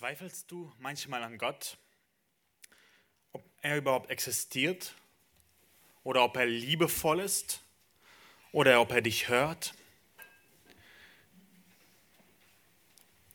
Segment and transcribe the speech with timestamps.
[0.00, 1.76] Zweifelst du manchmal an Gott,
[3.34, 4.94] ob er überhaupt existiert
[6.04, 7.60] oder ob er liebevoll ist
[8.50, 9.74] oder ob er dich hört?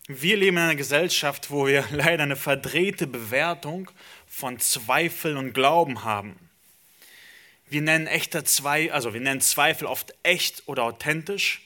[0.08, 3.92] Wir leben in einer Gesellschaft, wo wir leider eine verdrehte Bewertung
[4.26, 6.50] von Zweifel und Glauben haben.
[7.70, 11.62] Wir nennen echter Zweifel, also wir nennen Zweifel oft echt oder authentisch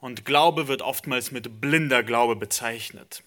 [0.00, 3.22] und Glaube wird oftmals mit blinder Glaube bezeichnet.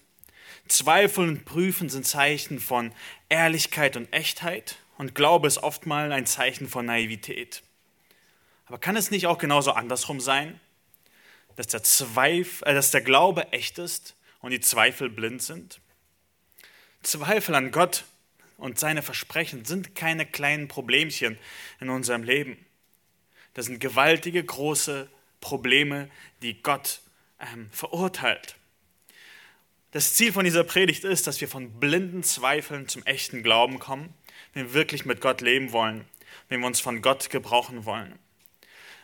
[0.68, 2.92] Zweifeln und Prüfen sind Zeichen von
[3.28, 7.62] Ehrlichkeit und Echtheit und Glaube ist oftmals ein Zeichen von Naivität.
[8.66, 10.60] Aber kann es nicht auch genauso andersrum sein,
[11.56, 15.80] dass der, Zweifel, äh, dass der Glaube echt ist und die Zweifel blind sind?
[17.02, 18.04] Zweifel an Gott
[18.58, 21.38] und seine Versprechen sind keine kleinen Problemchen
[21.80, 22.64] in unserem Leben.
[23.54, 25.08] Das sind gewaltige, große
[25.40, 26.10] Probleme,
[26.42, 27.00] die Gott
[27.40, 28.57] ähm, verurteilt.
[29.90, 34.12] Das Ziel von dieser Predigt ist, dass wir von blinden Zweifeln zum echten Glauben kommen,
[34.52, 36.04] wenn wir wirklich mit Gott leben wollen,
[36.48, 38.18] wenn wir uns von Gott gebrauchen wollen.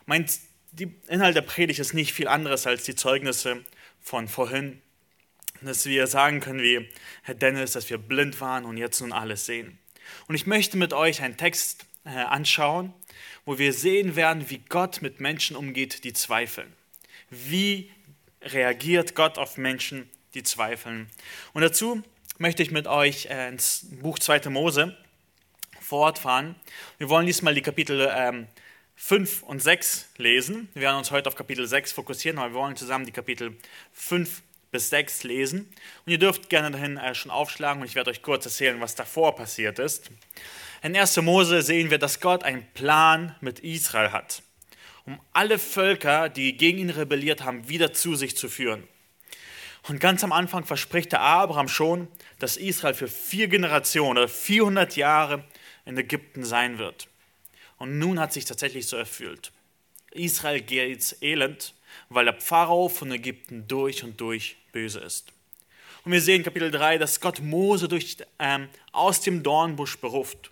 [0.06, 0.26] Mein
[0.72, 3.64] die Inhalt der Predigt ist nicht viel anderes als die Zeugnisse
[4.00, 4.82] von vorhin,
[5.62, 6.88] dass wir sagen können wie
[7.22, 9.78] Herr Dennis, dass wir blind waren und jetzt nun alles sehen.
[10.26, 12.92] Und ich möchte mit euch einen Text äh, anschauen,
[13.44, 16.72] wo wir sehen werden, wie Gott mit Menschen umgeht, die zweifeln.
[17.30, 17.90] Wie
[18.42, 21.08] reagiert Gott auf Menschen, die zweifeln.
[21.52, 22.02] Und dazu
[22.38, 24.50] möchte ich mit euch äh, ins Buch 2.
[24.50, 24.96] Mose
[25.80, 26.56] fortfahren.
[26.98, 28.48] Wir wollen diesmal die Kapitel ähm,
[28.96, 30.68] 5 und 6 lesen.
[30.74, 33.56] Wir werden uns heute auf Kapitel 6 fokussieren, aber wir wollen zusammen die Kapitel
[33.92, 35.72] 5 bis 6 lesen.
[36.04, 38.94] Und ihr dürft gerne dahin äh, schon aufschlagen und ich werde euch kurz erzählen, was
[38.94, 40.10] davor passiert ist.
[40.82, 41.16] In 1.
[41.22, 44.42] Mose sehen wir, dass Gott einen Plan mit Israel hat,
[45.06, 48.86] um alle Völker, die gegen ihn rebelliert haben, wieder zu sich zu führen.
[49.86, 54.96] Und ganz am Anfang verspricht der Abraham schon, dass Israel für vier Generationen oder 400
[54.96, 55.44] Jahre
[55.84, 57.08] in Ägypten sein wird.
[57.76, 59.52] Und nun hat sich tatsächlich so erfüllt.
[60.12, 61.74] Israel geht elend,
[62.08, 65.32] weil der Pharao von Ägypten durch und durch böse ist.
[66.04, 70.50] Und wir sehen in Kapitel 3, dass Gott Mose durch, ähm, aus dem Dornbusch beruft.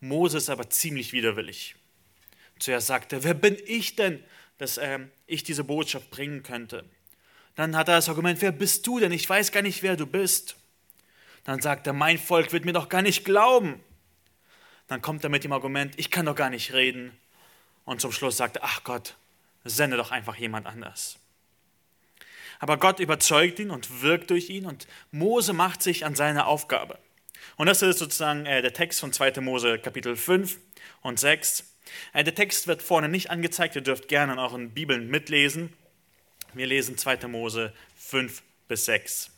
[0.00, 1.74] Mose ist aber ziemlich widerwillig.
[2.58, 4.22] Zuerst sagt er, wer bin ich denn,
[4.58, 6.84] dass ähm, ich diese Botschaft bringen könnte?
[7.56, 9.12] Dann hat er das Argument, wer bist du denn?
[9.12, 10.56] Ich weiß gar nicht, wer du bist.
[11.44, 13.80] Dann sagt er, mein Volk wird mir doch gar nicht glauben.
[14.88, 17.16] Dann kommt er mit dem Argument, ich kann doch gar nicht reden.
[17.84, 19.16] Und zum Schluss sagt er, ach Gott,
[19.64, 21.18] sende doch einfach jemand anders.
[22.58, 26.98] Aber Gott überzeugt ihn und wirkt durch ihn und Mose macht sich an seine Aufgabe.
[27.56, 29.40] Und das ist sozusagen äh, der Text von 2.
[29.40, 30.58] Mose Kapitel 5
[31.02, 31.64] und 6.
[32.12, 35.72] Äh, der Text wird vorne nicht angezeigt, ihr dürft gerne in euren Bibeln mitlesen.
[36.56, 37.28] Wir lesen 2.
[37.28, 39.30] Mose 5 bis 6.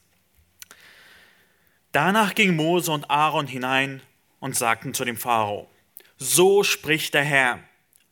[1.91, 4.03] Danach ging Mose und Aaron hinein
[4.39, 5.69] und sagten zu dem Pharao,
[6.17, 7.59] so spricht der Herr,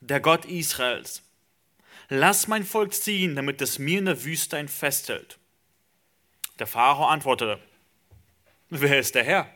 [0.01, 1.23] der Gott Israels,
[2.09, 5.37] lass mein Volk ziehen, damit es mir in der Wüste ein Fest hält.
[6.59, 7.61] Der Pharao antwortete,
[8.69, 9.49] wer ist der Herr,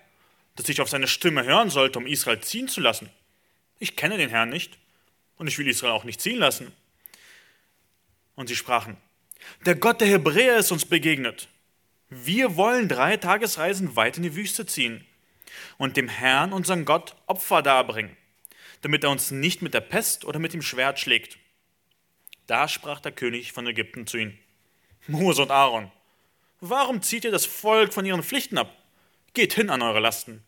[0.55, 3.09] dass ich auf seine Stimme hören sollte, um Israel ziehen zu lassen?
[3.79, 4.77] Ich kenne den Herrn nicht
[5.35, 6.71] und ich will Israel auch nicht ziehen lassen.
[8.35, 8.95] Und sie sprachen,
[9.65, 11.47] der Gott der Hebräer ist uns begegnet.
[12.09, 15.05] Wir wollen drei Tagesreisen weit in die Wüste ziehen
[15.77, 18.17] und dem Herrn, unseren Gott, Opfer darbringen,
[18.81, 21.37] damit er uns nicht mit der Pest oder mit dem Schwert schlägt.
[22.47, 24.37] Da sprach der König von Ägypten zu ihnen,
[25.07, 25.91] Mose und Aaron,
[26.59, 28.75] warum zieht ihr das Volk von ihren Pflichten ab?
[29.33, 30.43] Geht hin an eure Lasten.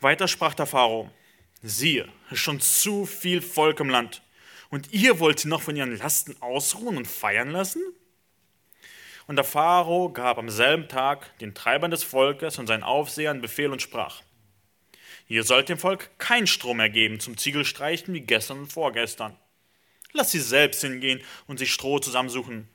[0.00, 1.10] Weiter sprach der Pharao,
[1.62, 4.22] siehe, schon zu viel Volk im Land
[4.70, 7.82] und ihr wollt sie noch von ihren Lasten ausruhen und feiern lassen?
[9.26, 13.70] Und der Pharao gab am selben Tag den Treibern des Volkes und seinen Aufsehern Befehl
[13.70, 14.22] und sprach:
[15.28, 19.36] Ihr sollt dem Volk kein Strom mehr geben zum Ziegelstreichen wie gestern und vorgestern.
[20.12, 22.68] Lasst sie selbst hingehen und sich Stroh zusammensuchen.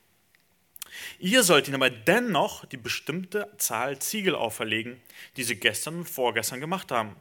[1.18, 5.00] Ihr sollt ihnen aber dennoch die bestimmte Zahl Ziegel auferlegen,
[5.36, 7.16] die sie gestern und vorgestern gemacht haben.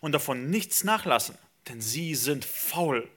[0.00, 1.38] Und davon nichts nachlassen,
[1.68, 3.08] denn sie sind faul.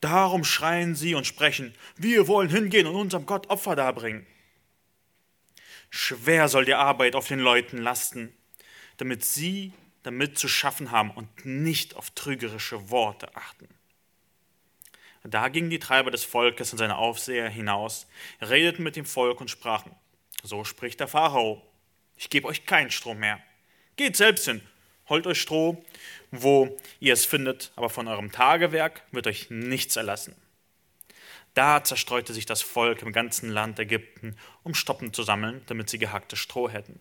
[0.00, 4.26] Darum schreien sie und sprechen, wir wollen hingehen und unserem Gott Opfer darbringen.
[5.90, 8.34] Schwer soll die Arbeit auf den Leuten lasten,
[8.96, 13.68] damit sie damit zu schaffen haben und nicht auf trügerische Worte achten.
[15.22, 18.06] Da gingen die Treiber des Volkes und seine Aufseher hinaus,
[18.40, 19.94] redeten mit dem Volk und sprachen,
[20.42, 21.62] so spricht der Pharao,
[22.16, 23.42] ich gebe euch keinen Strom mehr.
[23.96, 24.62] Geht selbst hin,
[25.10, 25.84] holt euch Stroh
[26.30, 30.34] wo ihr es findet, aber von eurem Tagewerk wird euch nichts erlassen.
[31.54, 35.98] Da zerstreute sich das Volk im ganzen Land Ägypten, um Stoppen zu sammeln, damit sie
[35.98, 37.00] gehacktes Stroh hätten.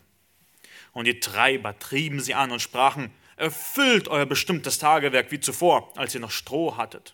[0.92, 6.16] Und die Treiber trieben sie an und sprachen, erfüllt euer bestimmtes Tagewerk wie zuvor, als
[6.16, 7.14] ihr noch Stroh hattet.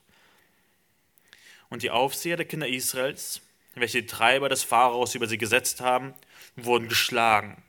[1.69, 3.41] Und die Aufseher der Kinder Israels,
[3.73, 6.13] welche die Treiber des Pharaos über sie gesetzt haben,
[6.55, 7.61] wurden geschlagen.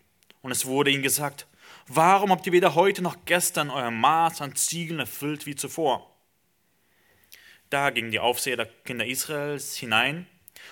[0.42, 1.48] Und es wurde ihnen gesagt,
[1.86, 6.10] warum habt ihr weder heute noch gestern euer Maß an Ziegeln erfüllt wie zuvor?
[7.70, 10.26] Da gingen die Aufseher der Kinder Israels hinein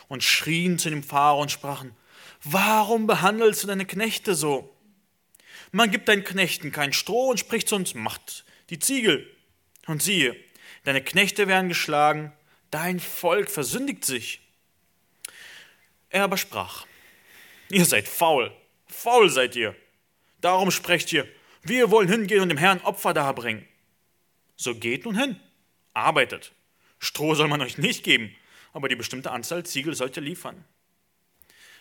[0.08, 1.96] und schrien zu dem Pharao und sprachen,
[2.42, 4.74] warum behandelst du deine Knechte so?
[5.72, 9.28] Man gibt deinen Knechten kein Stroh und spricht zu uns, macht die Ziegel.
[9.86, 10.36] Und siehe,
[10.84, 12.32] deine Knechte werden geschlagen,
[12.70, 14.40] dein Volk versündigt sich.
[16.10, 16.86] Er aber sprach,
[17.70, 18.52] ihr seid faul,
[18.86, 19.74] faul seid ihr.
[20.44, 21.26] Darum sprecht ihr,
[21.62, 23.66] wir wollen hingehen und dem Herrn Opfer darbringen.
[24.56, 25.40] So geht nun hin,
[25.94, 26.52] arbeitet
[26.98, 28.36] Stroh soll man euch nicht geben,
[28.74, 30.62] aber die bestimmte Anzahl Ziegel sollt ihr liefern.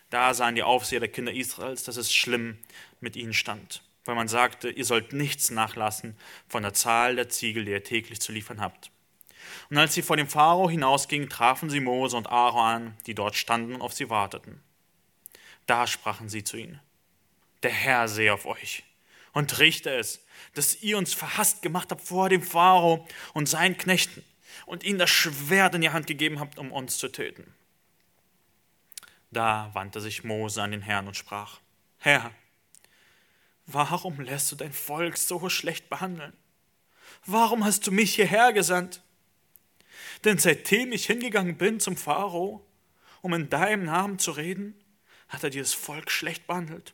[0.10, 2.58] Da sahen die Aufseher der Kinder Israels, dass es schlimm
[3.02, 6.16] mit ihnen stand, weil man sagte, ihr sollt nichts nachlassen
[6.48, 8.92] von der Zahl der Ziegel, die ihr täglich zu liefern habt.
[9.72, 13.36] Und als sie vor dem Pharao hinausgingen, trafen sie Mose und Aaron an, die dort
[13.36, 14.64] standen und auf sie warteten.
[15.66, 16.80] Da sprachen sie zu ihnen,
[17.64, 18.84] der Herr sehe auf euch
[19.34, 20.24] und richte es,
[20.54, 24.24] dass ihr uns verhasst gemacht habt vor dem Pharao und seinen Knechten
[24.66, 27.54] und ihnen das Schwert in die Hand gegeben habt, um uns zu töten.
[29.32, 31.60] Da wandte sich Mose an den Herrn und sprach,
[31.98, 32.32] Herr,
[33.66, 36.34] warum lässt du dein Volk so schlecht behandeln?
[37.26, 39.02] Warum hast du mich hierher gesandt?
[40.24, 42.66] Denn seitdem ich hingegangen bin zum Pharao,
[43.22, 44.76] um in deinem Namen zu reden,
[45.30, 46.94] hat er dir das Volk schlecht behandelt.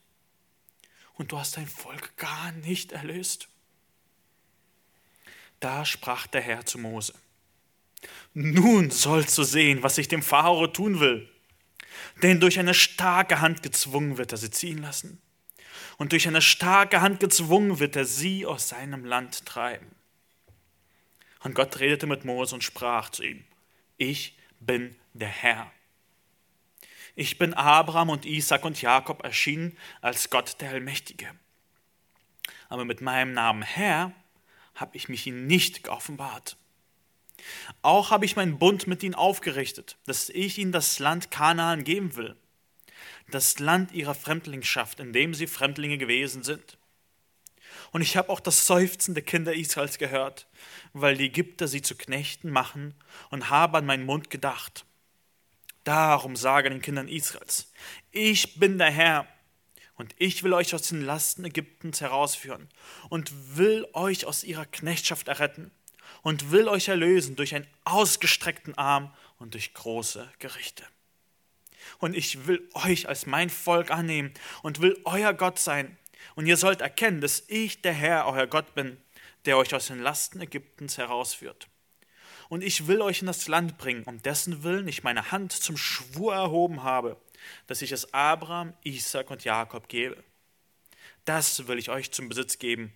[1.19, 3.49] Und du hast dein Volk gar nicht erlöst.
[5.59, 7.13] Da sprach der Herr zu Mose,
[8.33, 11.29] nun sollst du sehen, was ich dem Pharao tun will.
[12.23, 15.21] Denn durch eine starke Hand gezwungen wird er sie ziehen lassen.
[15.97, 19.87] Und durch eine starke Hand gezwungen wird er sie aus seinem Land treiben.
[21.43, 23.43] Und Gott redete mit Mose und sprach zu ihm,
[23.97, 25.69] ich bin der Herr.
[27.19, 31.27] Ich bin Abraham und Isaac und Jakob erschienen als Gott der Allmächtige.
[32.69, 34.13] Aber mit meinem Namen Herr
[34.73, 36.55] habe ich mich ihnen nicht geoffenbart.
[37.81, 42.15] Auch habe ich meinen Bund mit ihnen aufgerichtet, dass ich ihnen das Land Kanaan geben
[42.15, 42.37] will,
[43.29, 46.77] das Land ihrer Fremdlingschaft, in dem sie Fremdlinge gewesen sind.
[47.91, 50.47] Und ich habe auch das Seufzen der Kinder Israels gehört,
[50.93, 52.93] weil die Ägypter sie zu Knechten machen
[53.29, 54.85] und habe an meinen Mund gedacht.
[55.83, 57.71] Darum sage den Kindern Israels,
[58.11, 59.27] ich bin der Herr,
[59.99, 62.69] und ich will euch aus den Lasten Ägyptens herausführen
[63.09, 65.71] und will euch aus ihrer Knechtschaft erretten
[66.21, 70.85] und will euch erlösen durch einen ausgestreckten Arm und durch große Gerichte.
[71.97, 74.33] Und ich will euch als mein Volk annehmen
[74.63, 75.97] und will euer Gott sein.
[76.35, 78.97] Und ihr sollt erkennen, dass ich der Herr, euer Gott bin,
[79.45, 81.67] der euch aus den Lasten Ägyptens herausführt.
[82.49, 85.77] Und ich will euch in das Land bringen, um dessen Willen ich meine Hand zum
[85.77, 87.15] Schwur erhoben habe,
[87.67, 90.21] dass ich es Abraham, Isaac und Jakob gebe.
[91.25, 92.91] Das will ich euch zum Besitz geben,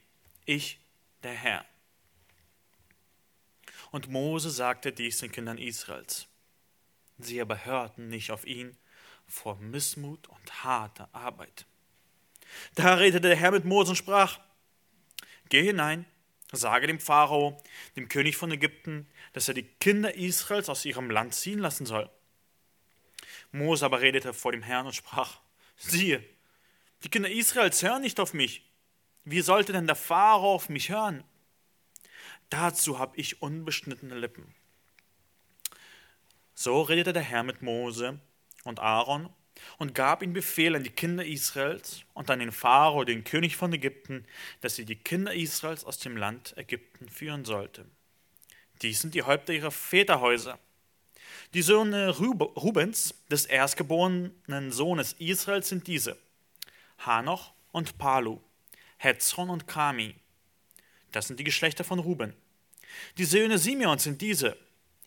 [0.46, 0.80] ich,
[1.22, 1.66] der Herr.
[3.92, 6.26] Und Mose sagte dies den Kindern Israels.
[7.20, 8.76] Sie aber hörten nicht auf ihn
[9.28, 11.68] vor Missmut und harter Arbeit.
[12.74, 14.39] Da redete der Herr mit Mose und sprach,
[15.50, 16.06] Geh hinein,
[16.53, 17.62] sage dem Pharao,
[17.95, 22.10] dem König von Ägypten, dass er die Kinder Israels aus ihrem Land ziehen lassen soll.
[23.51, 25.39] Mose aber redete vor dem Herrn und sprach,
[25.77, 26.24] siehe,
[27.03, 28.69] die Kinder Israels hören nicht auf mich.
[29.25, 31.24] Wie sollte denn der Pharao auf mich hören?
[32.50, 34.53] Dazu habe ich unbeschnittene Lippen.
[36.55, 38.19] So redete der Herr mit Mose
[38.63, 39.29] und Aaron
[39.77, 43.74] und gab ihnen Befehl an die Kinder Israels und an den Pharao, den König von
[43.74, 44.25] Ägypten,
[44.62, 47.86] dass sie die Kinder Israels aus dem Land Ägypten führen sollte.
[48.82, 50.60] Dies sind die Häupter ihrer Väterhäuser.
[51.53, 56.17] Die Söhne Rubens, des erstgeborenen Sohnes Israels, sind diese:
[57.00, 58.39] Hanoch und Palu,
[58.98, 60.15] Hetzron und Kami.
[61.12, 62.34] Das sind die Geschlechter von Ruben.
[63.17, 64.58] Die Söhne Simeons sind diese: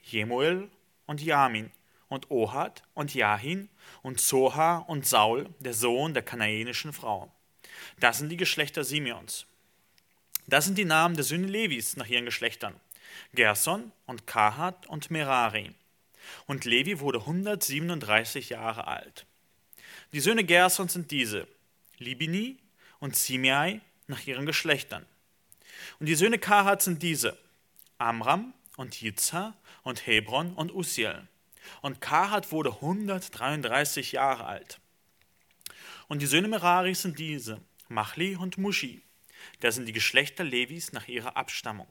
[0.02, 0.70] Jemuel
[1.06, 1.70] und Jamin
[2.08, 3.68] und Ohad und Jahin
[4.02, 7.32] und Zoha und Saul, der Sohn der kanaänischen Frau.
[8.00, 9.46] Das sind die Geschlechter Simeons.
[10.46, 12.78] Das sind die Namen der Söhne Levis nach ihren Geschlechtern:
[13.34, 15.72] Gerson und Kahat und Merari.
[16.46, 19.26] Und Levi wurde 137 Jahre alt.
[20.12, 21.48] Die Söhne Gersons sind diese:
[21.98, 22.58] Libini
[23.00, 25.04] und Simei nach ihren Geschlechtern.
[25.98, 27.36] Und die Söhne Kahat sind diese:
[27.98, 31.26] Amram und Jizha und Hebron und Usiel.
[31.82, 34.80] Und Kahat wurde 133 Jahre alt.
[36.08, 39.02] Und die Söhne Merari sind diese, Machli und Mushi.
[39.60, 41.88] Das sind die Geschlechter Levis nach ihrer Abstammung.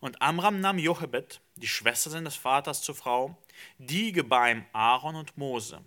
[0.00, 3.36] Und Amram nahm Jochebed, die Schwester seines Vaters, zur Frau,
[3.78, 5.80] die gebar ihm Aaron und Mose.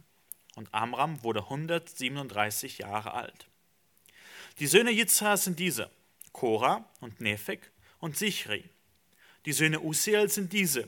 [0.56, 3.48] Und Amram wurde 137 Jahre alt.
[4.60, 5.90] Die Söhne Jitzhar sind diese,
[6.34, 8.70] Korah und Nephek und Sichri.
[9.46, 10.88] Die Söhne Usiel sind diese,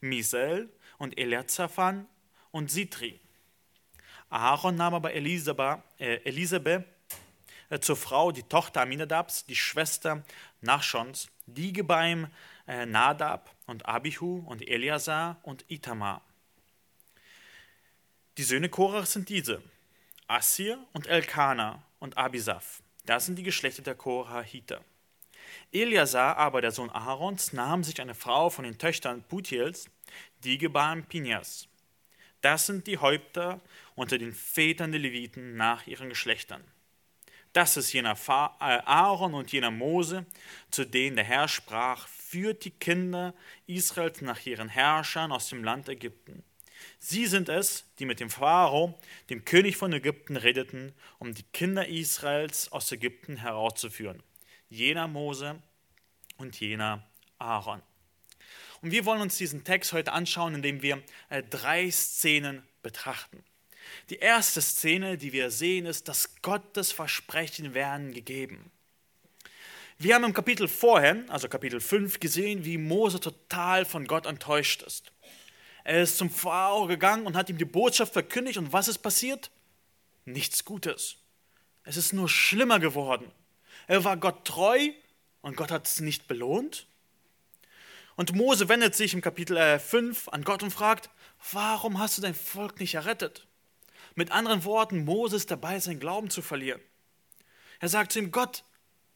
[0.00, 2.06] Misael und Eliazaphan
[2.50, 3.20] und Sitri.
[4.28, 6.84] Aaron nahm aber Elisabeth, äh, Elisabeth
[7.70, 10.24] äh, zur Frau, die Tochter Aminadabs, die Schwester
[10.60, 12.28] Nachschons, die gebar ihm
[12.66, 16.22] äh, Nadab und Abihu und Eliasar und Itamar.
[18.36, 19.62] Die Söhne Korach sind diese:
[20.26, 22.82] Assir und Elkana und Abisaf.
[23.04, 24.84] Das sind die Geschlechter der Korahiter.
[25.72, 29.88] Eliasar aber, der Sohn Aarons, nahm sich eine Frau von den Töchtern Putiels,
[30.44, 31.68] die gebar Pinias.
[32.40, 33.60] Das sind die Häupter
[33.94, 36.62] unter den Vätern der Leviten nach ihren Geschlechtern.
[37.52, 40.26] Das ist jener äh, Aaron und jener Mose,
[40.70, 43.34] zu denen der Herr sprach, führt die Kinder
[43.66, 46.44] Israels nach ihren Herrschern aus dem Land Ägypten.
[46.98, 48.98] Sie sind es, die mit dem Pharao,
[49.30, 54.22] dem König von Ägypten, redeten, um die Kinder Israels aus Ägypten herauszuführen.
[54.68, 55.62] Jener Mose
[56.36, 57.08] und jener
[57.38, 57.80] Aaron.
[58.86, 63.42] Und wir wollen uns diesen Text heute anschauen, indem wir äh, drei Szenen betrachten.
[64.10, 68.70] Die erste Szene, die wir sehen, ist, dass Gottes Versprechen werden gegeben.
[69.98, 74.82] Wir haben im Kapitel vorher, also Kapitel 5, gesehen, wie Mose total von Gott enttäuscht
[74.82, 75.10] ist.
[75.82, 79.50] Er ist zum Pharao gegangen und hat ihm die Botschaft verkündigt und was ist passiert?
[80.26, 81.16] Nichts Gutes.
[81.82, 83.32] Es ist nur schlimmer geworden.
[83.88, 84.90] Er war Gott treu
[85.40, 86.86] und Gott hat es nicht belohnt.
[88.16, 91.10] Und Mose wendet sich im Kapitel 5 äh, an Gott und fragt,
[91.52, 93.46] warum hast du dein Volk nicht errettet?
[94.14, 96.80] Mit anderen Worten, Mose ist dabei, seinen Glauben zu verlieren.
[97.78, 98.64] Er sagt zu ihm, Gott,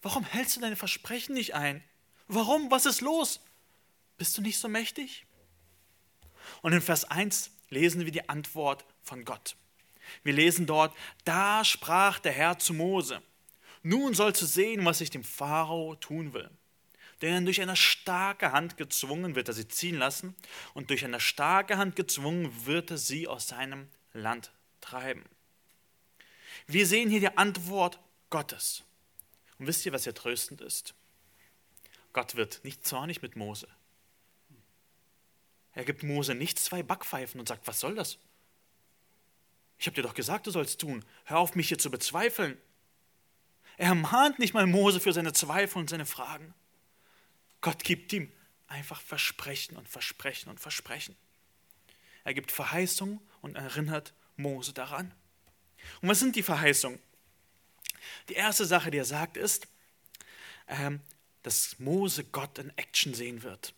[0.02, 1.82] warum hältst du deine Versprechen nicht ein?
[2.28, 2.70] Warum?
[2.70, 3.40] Was ist los?
[4.18, 5.26] Bist du nicht so mächtig?
[6.60, 9.56] Und in Vers 1 lesen wir die Antwort von Gott.
[10.22, 13.22] Wir lesen dort, da sprach der Herr zu Mose,
[13.82, 16.50] nun sollst du sehen, was ich dem Pharao tun will.
[17.22, 20.34] Denn durch eine starke Hand gezwungen wird er sie ziehen lassen
[20.72, 25.24] und durch eine starke Hand gezwungen wird er sie aus seinem Land treiben.
[26.66, 27.98] Wir sehen hier die Antwort
[28.30, 28.84] Gottes.
[29.58, 30.94] Und wisst ihr, was hier tröstend ist?
[32.12, 33.68] Gott wird nicht zornig mit Mose.
[35.72, 38.18] Er gibt Mose nicht zwei Backpfeifen und sagt, was soll das?
[39.78, 41.04] Ich habe dir doch gesagt, du sollst tun.
[41.24, 42.58] Hör auf, mich hier zu bezweifeln.
[43.76, 46.54] Er mahnt nicht mal Mose für seine Zweifel und seine Fragen.
[47.60, 48.32] Gott gibt ihm
[48.66, 51.16] einfach Versprechen und Versprechen und Versprechen.
[52.24, 55.12] Er gibt Verheißung und erinnert Mose daran.
[56.00, 56.98] Und was sind die Verheißungen?
[58.28, 59.66] Die erste Sache, die er sagt, ist,
[60.68, 61.00] ähm,
[61.42, 63.74] dass Mose Gott in Action sehen wird.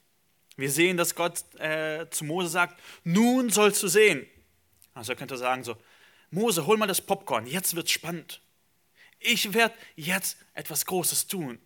[0.57, 4.27] Wir sehen, dass Gott äh, zu Mose sagt, nun sollst du sehen.
[4.95, 5.77] Also er könnte sagen so,
[6.31, 8.41] Mose, hol mal das Popcorn, jetzt wird's spannend.
[9.19, 11.59] Ich werde jetzt etwas Großes tun.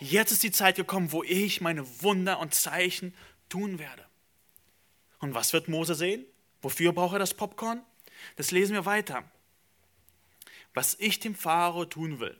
[0.00, 3.14] Jetzt ist die Zeit gekommen, wo ich meine Wunder und Zeichen
[3.50, 4.04] tun werde.
[5.18, 6.24] Und was wird Mose sehen?
[6.62, 7.82] Wofür braucht er das Popcorn?
[8.36, 9.30] Das lesen wir weiter.
[10.72, 12.38] Was ich dem Pharao tun will.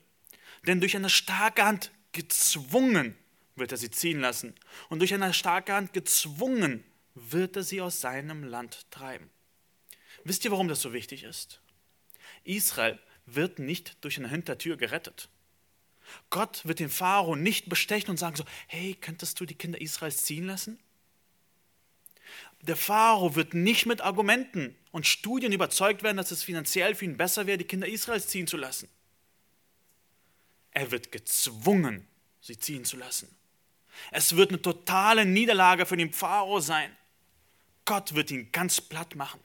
[0.67, 3.17] Denn durch eine starke Hand gezwungen
[3.57, 4.55] wird er sie ziehen lassen.
[4.89, 6.83] Und durch eine starke Hand gezwungen
[7.15, 9.31] wird er sie aus seinem Land treiben.
[10.25, 11.61] Wisst ihr, warum das so wichtig ist?
[12.45, 15.29] Israel wird nicht durch eine Hintertür gerettet.
[16.31, 20.23] Gott wird den Pharao nicht bestechen und sagen so, hey, könntest du die Kinder Israels
[20.23, 20.79] ziehen lassen?
[22.63, 27.17] Der Pharao wird nicht mit Argumenten und Studien überzeugt werden, dass es finanziell für ihn
[27.17, 28.89] besser wäre, die Kinder Israels ziehen zu lassen.
[30.73, 32.07] Er wird gezwungen,
[32.41, 33.29] sie ziehen zu lassen.
[34.11, 36.95] Es wird eine totale Niederlage für den Pharao sein.
[37.85, 39.41] Gott wird ihn ganz platt machen.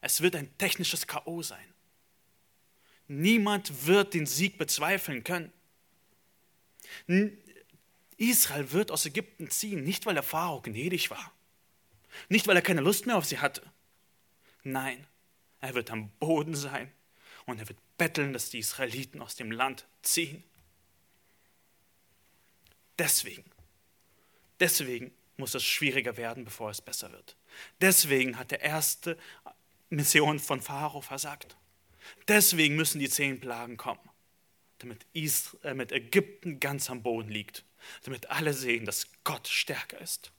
[0.00, 1.42] Es wird ein technisches K.O.
[1.42, 1.74] sein.
[3.06, 5.52] Niemand wird den Sieg bezweifeln können.
[8.16, 11.32] Israel wird aus Ägypten ziehen, nicht weil der Pharao gnädig war,
[12.28, 13.62] nicht weil er keine Lust mehr auf sie hatte.
[14.62, 15.06] Nein,
[15.60, 16.92] er wird am Boden sein
[17.46, 20.44] und er wird betteln, dass die Israeliten aus dem Land ziehen.
[22.98, 23.50] Deswegen,
[24.58, 27.36] deswegen muss es schwieriger werden, bevor es besser wird.
[27.80, 29.16] Deswegen hat der erste
[29.88, 31.56] Mission von Pharao versagt.
[32.28, 34.09] Deswegen müssen die zehn Plagen kommen
[34.80, 37.64] damit, Israel, äh, damit Ägypten ganz am Boden liegt,
[38.04, 40.32] damit alle sehen, dass Gott stärker ist,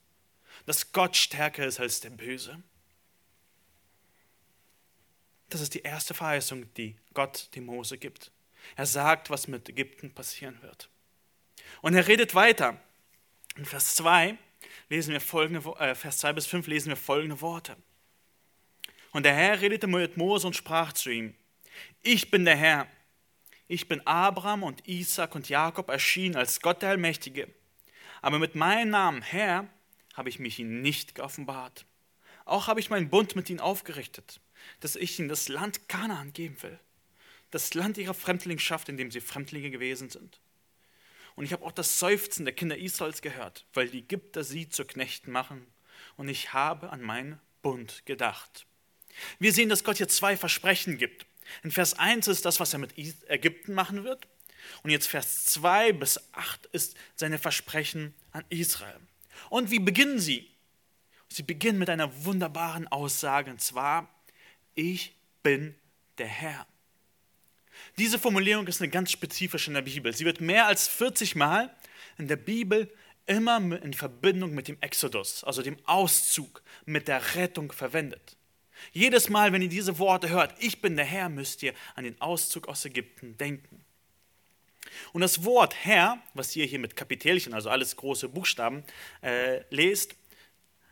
[0.66, 2.62] dass Gott stärker ist als der Böse.
[5.48, 8.30] Das ist die erste Verheißung, die Gott dem Mose gibt.
[8.76, 10.88] Er sagt, was mit Ägypten passieren wird.
[11.80, 12.80] Und er redet weiter.
[13.56, 14.38] In Vers 2
[14.88, 17.76] lesen wir folgende, äh, Vers 2 bis 5 lesen wir folgende Worte.
[19.10, 21.34] Und der Herr redete mit Mose und sprach zu ihm,
[22.02, 22.88] ich bin der Herr,
[23.72, 27.48] ich bin Abraham und Isaac und Jakob erschienen als Gott der Allmächtige.
[28.20, 29.66] Aber mit meinem Namen Herr
[30.12, 31.86] habe ich mich ihnen nicht geoffenbart.
[32.44, 34.40] Auch habe ich meinen Bund mit ihnen aufgerichtet,
[34.80, 36.78] dass ich ihnen das Land Kanaan geben will,
[37.50, 40.38] das Land ihrer Fremdlingschaft, in dem sie Fremdlinge gewesen sind.
[41.34, 44.84] Und ich habe auch das Seufzen der Kinder Israels gehört, weil die Ägypter sie zu
[44.84, 45.66] Knechten machen.
[46.18, 48.66] Und ich habe an meinen Bund gedacht.
[49.38, 51.24] Wir sehen, dass Gott hier zwei Versprechen gibt.
[51.62, 54.26] In Vers 1 ist das, was er mit Ägypten machen wird.
[54.82, 59.00] Und jetzt Vers 2 bis 8 ist seine Versprechen an Israel.
[59.50, 60.50] Und wie beginnen sie?
[61.28, 64.08] Sie beginnen mit einer wunderbaren Aussage, und zwar,
[64.74, 65.74] ich bin
[66.18, 66.66] der Herr.
[67.98, 70.14] Diese Formulierung ist eine ganz spezifische in der Bibel.
[70.14, 71.74] Sie wird mehr als 40 Mal
[72.18, 72.92] in der Bibel
[73.26, 78.36] immer in Verbindung mit dem Exodus, also dem Auszug, mit der Rettung verwendet.
[78.92, 82.20] Jedes Mal, wenn ihr diese Worte hört, ich bin der Herr, müsst ihr an den
[82.20, 83.84] Auszug aus Ägypten denken.
[85.12, 88.84] Und das Wort Herr, was ihr hier mit Kapitelchen, also alles große Buchstaben,
[89.22, 90.14] äh, lest,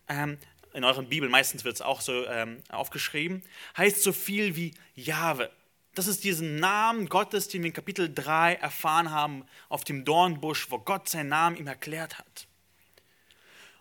[0.08, 0.38] ähm,
[0.72, 3.42] in euren Bibeln meistens wird es auch so ähm, aufgeschrieben,
[3.76, 5.50] heißt so viel wie Jahwe.
[5.94, 10.70] Das ist diesen Namen Gottes, den wir in Kapitel 3 erfahren haben, auf dem Dornbusch,
[10.70, 12.46] wo Gott seinen Namen ihm erklärt hat.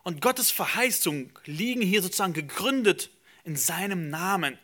[0.04, 3.12] Und Gottes Verheißungen liegen hier sozusagen gegründet
[3.50, 4.60] in seinem Namen.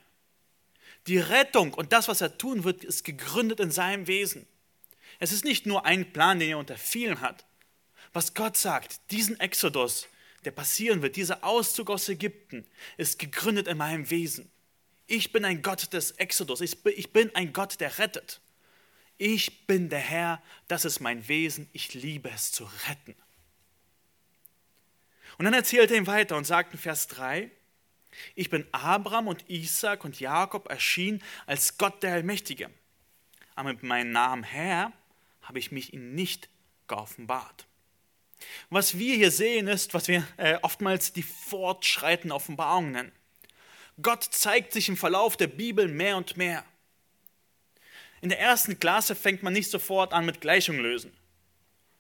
[1.08, 4.46] Die Rettung und das, was er tun wird, ist gegründet in seinem Wesen.
[5.18, 7.46] Es ist nicht nur ein Plan, den er unter vielen hat.
[8.13, 10.08] Was Gott sagt, diesen Exodus,
[10.46, 12.63] der passieren wird, dieser Auszug aus Ägypten,
[12.98, 14.51] ist gegründet in meinem Wesen.
[15.08, 16.62] Ich bin ein Gott des Exodus.
[16.62, 18.39] Ich bin ein Gott, der rettet.
[19.18, 21.68] Ich bin der Herr, das ist mein Wesen.
[21.74, 23.15] Ich liebe es zu retten.
[25.39, 27.50] Und dann erzählt er ihm weiter und sagt in Vers 3,
[28.36, 32.69] ich bin Abraham und Isaac und Jakob erschienen als Gott der Allmächtige.
[33.56, 34.91] Aber mit meinem Namen Herr
[35.41, 36.49] habe ich mich ihnen nicht
[36.88, 37.65] geoffenbart.
[38.69, 43.12] Was wir hier sehen ist, was wir äh, oftmals die fortschreitende Offenbarung nennen.
[44.01, 46.65] Gott zeigt sich im Verlauf der Bibel mehr und mehr.
[48.21, 51.15] In der ersten Klasse fängt man nicht sofort an mit Gleichung lösen.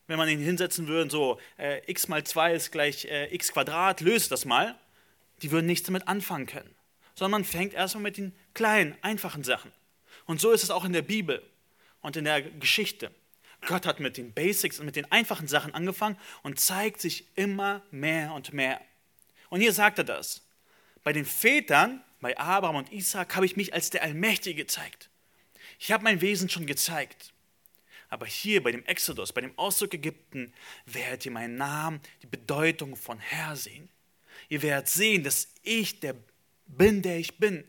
[0.07, 4.01] Wenn man ihn hinsetzen würde, so äh, x mal 2 ist gleich äh, x Quadrat,
[4.01, 4.77] löst das mal,
[5.45, 6.73] die würden nichts damit anfangen können.
[7.13, 9.71] Sondern man fängt erstmal mit den kleinen, einfachen Sachen.
[10.25, 11.39] Und so ist es auch in der Bibel
[12.01, 13.11] und in der Geschichte.
[13.67, 17.83] Gott hat mit den Basics und mit den einfachen Sachen angefangen und zeigt sich immer
[17.91, 18.81] mehr und mehr.
[19.49, 20.41] Und hier sagt er das.
[21.03, 25.11] Bei den Vätern, bei Abraham und Isaac, habe ich mich als der Allmächtige gezeigt.
[25.77, 27.33] Ich habe mein Wesen schon gezeigt.
[28.09, 30.55] Aber hier bei dem Exodus, bei dem Auszug Ägypten,
[30.87, 33.89] werdet ihr meinen Namen, die Bedeutung von Herr sehen.
[34.49, 36.15] Ihr werdet sehen, dass ich der
[36.67, 37.63] bin, der ich bin,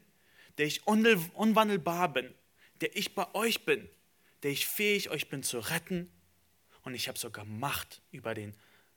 [0.58, 2.32] der ich unwandelbar bin,
[2.80, 3.88] der ich bei euch bin,
[4.42, 6.10] der ich fähig euch bin zu retten.
[6.82, 8.54] Und ich habe sogar Macht über den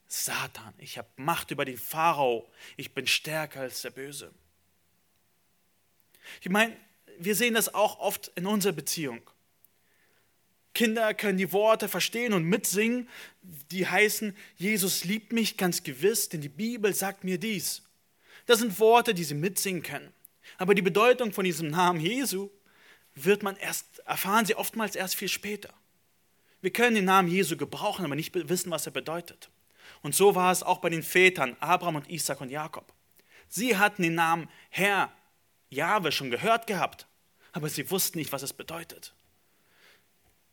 [0.08, 0.74] Satan.
[0.78, 2.52] Ich habe Macht über den Pharao.
[2.78, 4.34] Ich bin stärker als der Böse.
[6.42, 6.76] Ich meine,
[7.18, 9.22] wir sehen das auch oft in unserer Beziehung.
[10.80, 13.10] Kinder können die Worte verstehen und mitsingen,
[13.70, 17.82] die heißen, Jesus liebt mich ganz gewiss, denn die Bibel sagt mir dies.
[18.46, 20.14] Das sind Worte, die sie mitsingen können.
[20.58, 22.50] Aber die Bedeutung von diesem Namen Jesu
[23.14, 25.74] wird man erst, erfahren sie oftmals erst viel später.
[26.62, 29.50] Wir können den Namen Jesu gebrauchen, aber nicht wissen, was er bedeutet.
[30.02, 32.94] Und so war es auch bei den Vätern Abraham und Isaac und Jakob.
[33.50, 35.12] Sie hatten den Namen Herr,
[35.70, 37.06] Jahwe schon gehört gehabt,
[37.52, 39.14] aber sie wussten nicht, was es bedeutet.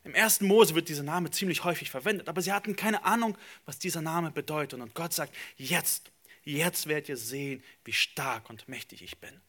[0.07, 3.81] Im ersten Mose wird dieser Name ziemlich häufig verwendet, aber sie hatten keine Ahnung, was
[3.81, 4.81] dieser Name bedeutet.
[4.81, 6.13] Und Gott sagt, jetzt,
[6.45, 9.41] jetzt werdet ihr sehen, wie stark und mächtig ich bin.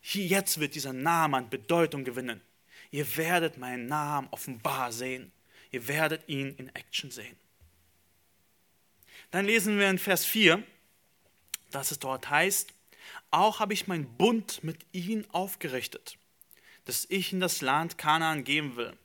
[0.00, 2.40] Jetzt wird dieser Name an Bedeutung gewinnen.
[2.90, 5.30] Ihr werdet meinen Namen offenbar sehen.
[5.72, 7.36] Ihr werdet ihn in Action sehen.
[9.30, 10.62] Dann lesen wir in Vers 4,
[11.70, 12.72] dass es dort heißt,
[13.30, 16.16] auch habe ich meinen Bund mit ihnen aufgerichtet,
[16.86, 18.96] dass ich in das Land Kanaan geben will,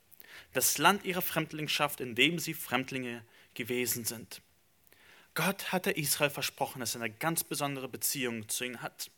[0.53, 4.41] das Land ihrer Fremdlingschaft, in dem sie Fremdlinge gewesen sind.
[5.35, 9.11] Gott hatte Israel versprochen, dass er eine ganz besondere Beziehung zu ihnen hat.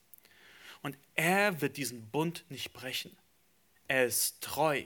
[0.81, 3.15] Und er wird diesen Bund nicht brechen.
[3.87, 4.83] Er ist treu,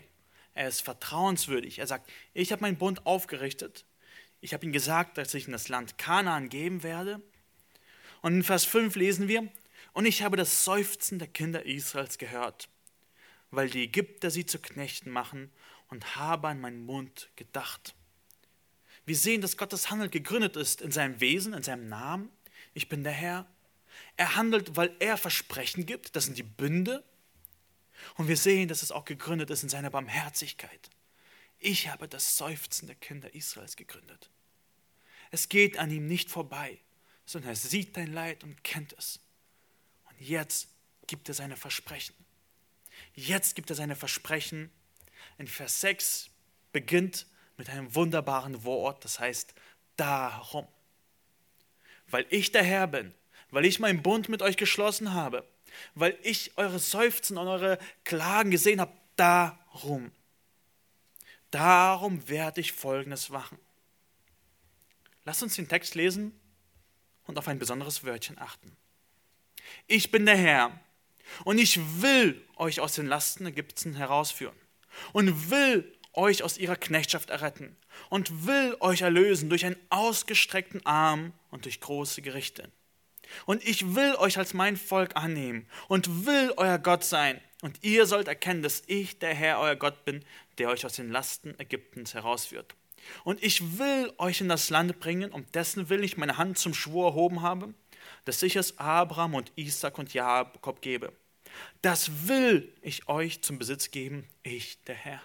[0.54, 1.80] er ist vertrauenswürdig.
[1.80, 3.86] Er sagt, ich habe meinen Bund aufgerichtet
[4.46, 7.20] ich habe ihm gesagt, dass ich in das Land Kanaan geben werde.
[8.22, 9.50] Und in Vers 5 lesen wir,
[9.94, 12.70] und ich habe das Seufzen der Kinder Israels gehört,
[13.50, 15.52] weil die Ägypter sie zu Knechten machen
[15.90, 17.96] und habe an meinen Mund gedacht.
[19.06, 22.32] Wir sehen, dass Gottes Handeln gegründet ist in seinem Wesen, in seinem Namen.
[22.74, 23.46] Ich bin der Herr.
[24.18, 26.16] Er handelt, weil er Versprechen gibt.
[26.16, 27.04] Das sind die Bünde.
[28.16, 30.90] Und wir sehen, dass es auch gegründet ist in seiner Barmherzigkeit.
[31.60, 34.30] Ich habe das Seufzen der Kinder Israels gegründet.
[35.32, 36.80] Es geht an ihm nicht vorbei,
[37.26, 39.20] sondern er sieht dein Leid und kennt es.
[40.10, 40.70] Und jetzt
[41.08, 42.16] gibt er seine Versprechen.
[43.14, 44.72] Jetzt gibt er seine Versprechen.
[45.38, 46.30] In Vers 6
[46.72, 47.26] beginnt
[47.58, 49.54] mit einem wunderbaren Wort, das heißt
[49.98, 50.68] darum.
[52.08, 53.14] Weil ich der Herr bin,
[53.50, 55.48] weil ich meinen Bund mit euch geschlossen habe,
[55.94, 60.12] weil ich eure Seufzen und eure Klagen gesehen habe, darum.
[61.52, 63.58] Darum werde ich Folgendes machen.
[65.24, 66.38] Lasst uns den Text lesen
[67.26, 68.76] und auf ein besonderes Wörtchen achten.
[69.88, 70.80] Ich bin der Herr
[71.44, 74.56] und ich will euch aus den Lasten Ägypten herausführen
[75.14, 77.76] und will euch aus ihrer Knechtschaft erretten
[78.10, 82.72] und will euch erlösen durch einen ausgestreckten Arm und durch große Gerichte.
[83.46, 87.42] Und ich will euch als mein Volk annehmen und will euer Gott sein.
[87.62, 90.24] Und ihr sollt erkennen, dass ich der Herr euer Gott bin,
[90.58, 92.76] der euch aus den Lasten Ägyptens herausführt.
[93.24, 96.74] Und ich will euch in das Land bringen, um dessen will ich meine Hand zum
[96.74, 97.74] Schwur erhoben habe,
[98.26, 101.14] dass ich es Abraham und Isaac und Jakob gebe.
[101.82, 105.22] Das will ich euch zum Besitz geben, ich der Herr.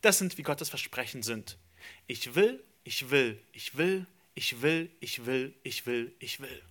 [0.00, 1.58] Das sind, wie Gottes Versprechen sind.
[2.06, 6.62] Ich will, ich will, ich will, ich will, ich will, ich will, ich will.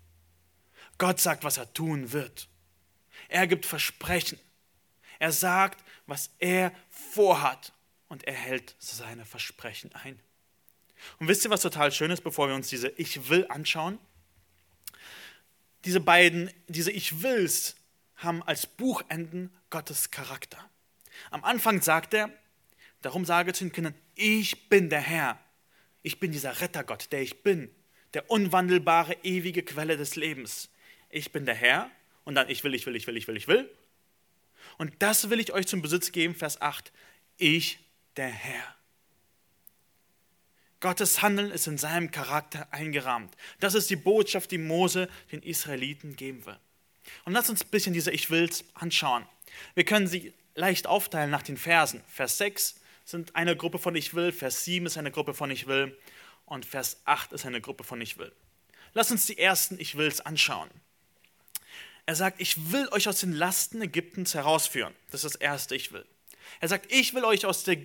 [0.98, 2.48] Gott sagt, was er tun wird.
[3.30, 4.40] Er gibt Versprechen.
[5.20, 7.74] Er sagt, was er vorhat.
[8.08, 10.20] Und er hält seine Versprechen ein.
[11.20, 13.98] Und wisst ihr, was total schön ist, bevor wir uns diese Ich will anschauen?
[15.86, 17.76] Diese beiden, diese Ich wills
[18.24, 20.70] haben als Buchenden Gottes Charakter.
[21.30, 22.32] Am Anfang sagt er,
[23.02, 25.40] darum sage zu den Kindern, ich bin der Herr.
[26.04, 27.70] Ich bin dieser Rettergott, der ich bin,
[28.14, 30.70] der unwandelbare, ewige Quelle des Lebens.
[31.10, 31.92] Ich bin der Herr
[32.24, 33.70] und dann ich will, ich will, ich will, ich will, ich will.
[34.78, 36.92] Und das will ich euch zum Besitz geben, Vers 8.
[37.38, 37.80] Ich,
[38.18, 38.76] der Herr.
[40.80, 43.36] Gottes Handeln ist in seinem Charakter eingerahmt.
[43.60, 46.58] Das ist die Botschaft, die Mose den Israeliten geben will.
[47.26, 49.26] Und lass uns ein bisschen diese Ich Wills anschauen.
[49.76, 52.04] Wir können sie leicht aufteilen nach den Versen.
[52.08, 55.68] Vers 6 sind eine Gruppe von Ich will, Vers 7 ist eine Gruppe von Ich
[55.68, 55.98] will
[56.46, 58.32] und Vers 8 ist eine Gruppe von Ich will.
[58.94, 60.70] Lass uns die ersten Ich Wills anschauen.
[62.06, 64.94] Er sagt, ich will euch aus den Lasten Ägyptens herausführen.
[65.12, 66.06] Das ist das erste Ich will.
[66.60, 67.78] Er sagt, ich will euch aus der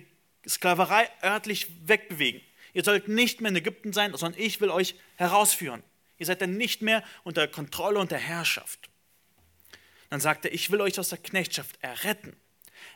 [0.47, 2.41] Sklaverei örtlich wegbewegen.
[2.73, 5.83] Ihr sollt nicht mehr in Ägypten sein, sondern ich will euch herausführen.
[6.17, 8.89] Ihr seid dann nicht mehr unter Kontrolle und der Herrschaft.
[10.09, 12.35] Dann sagt er, ich will euch aus der Knechtschaft erretten.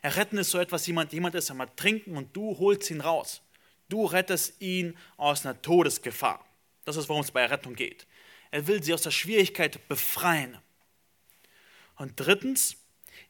[0.02, 3.41] Erretten ist so etwas, jemand, jemand ist einmal trinken und du holst ihn raus.
[3.89, 6.45] Du rettest ihn aus einer Todesgefahr.
[6.86, 8.08] Das ist, worum es bei Errettung geht.
[8.50, 10.58] Er will sie aus der Schwierigkeit befreien.
[11.95, 12.78] Und drittens,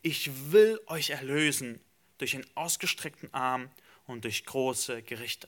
[0.01, 1.79] ich will euch erlösen
[2.17, 3.69] durch einen ausgestreckten Arm
[4.05, 5.47] und durch große Gerichte.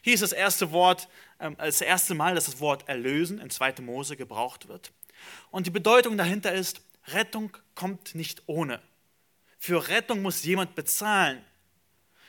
[0.00, 3.82] Hier ist das erste Wort, ähm, das erste Mal, dass das Wort erlösen in 2.
[3.82, 4.92] Mose gebraucht wird.
[5.50, 8.80] Und die Bedeutung dahinter ist, Rettung kommt nicht ohne.
[9.58, 11.44] Für Rettung muss jemand bezahlen.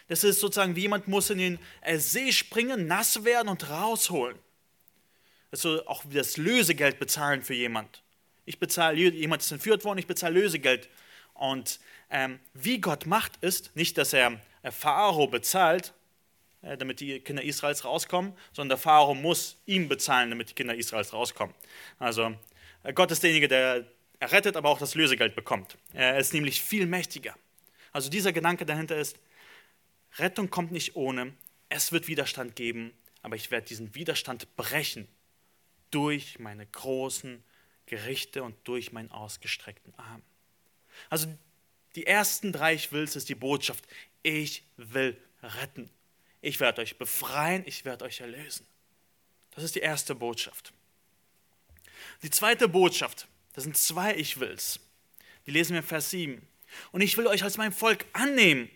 [0.08, 1.60] Das ist sozusagen wie jemand muss in den
[1.98, 4.38] See springen, nass werden und rausholen.
[5.52, 8.04] Also auch das Lösegeld bezahlen für jemand.
[8.46, 10.90] Ich bezahle, jemand ist entführt worden, ich bezahle Lösegeld.
[11.34, 15.94] Und ähm, wie Gott macht, ist nicht, dass er äh, Pharao bezahlt,
[16.62, 20.76] äh, damit die Kinder Israels rauskommen, sondern der Pharao muss ihm bezahlen, damit die Kinder
[20.76, 21.56] Israels rauskommen.
[22.00, 22.34] Also
[22.84, 23.86] äh, Gott ist derjenige, der
[24.24, 25.78] errettet, aber auch das Lösegeld bekommt.
[25.94, 27.36] Er ist nämlich viel mächtiger.
[27.92, 29.20] Also dieser Gedanke dahinter ist,
[30.18, 31.34] Rettung kommt nicht ohne,
[31.70, 35.08] es wird Widerstand geben, aber ich werde diesen Widerstand brechen
[35.92, 37.44] durch meine großen
[37.86, 40.24] Gerichte und durch meinen ausgestreckten Arm.
[41.10, 41.28] Also
[41.96, 43.86] die ersten drei Ich wills ist die Botschaft,
[44.22, 45.90] ich will retten.
[46.42, 48.66] Ich werde euch befreien, ich werde euch erlösen.
[49.52, 50.74] Das ist die erste Botschaft.
[52.22, 54.80] Die zweite Botschaft, das sind zwei Ich wills.
[55.46, 56.46] Die lesen wir in Vers 7.
[56.92, 58.70] Und ich will euch als mein Volk annehmen.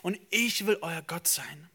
[0.00, 1.70] Und ich will euer Gott sein.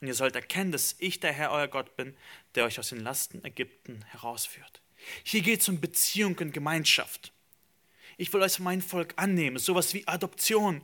[0.00, 2.16] Und ihr sollt erkennen, dass ich der Herr euer Gott bin,
[2.54, 4.82] der euch aus den Lasten Ägypten herausführt.
[5.22, 7.32] Hier geht es um Beziehung und Gemeinschaft.
[8.16, 10.82] Ich will euch als mein Volk annehmen, sowas wie Adoption.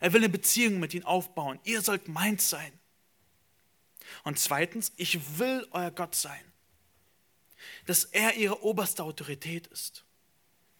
[0.00, 1.60] Er will eine Beziehung mit ihnen aufbauen.
[1.64, 2.72] Ihr sollt meins sein.
[4.24, 6.53] Und zweitens, ich will euer Gott sein
[7.86, 10.04] dass er ihre oberste Autorität ist.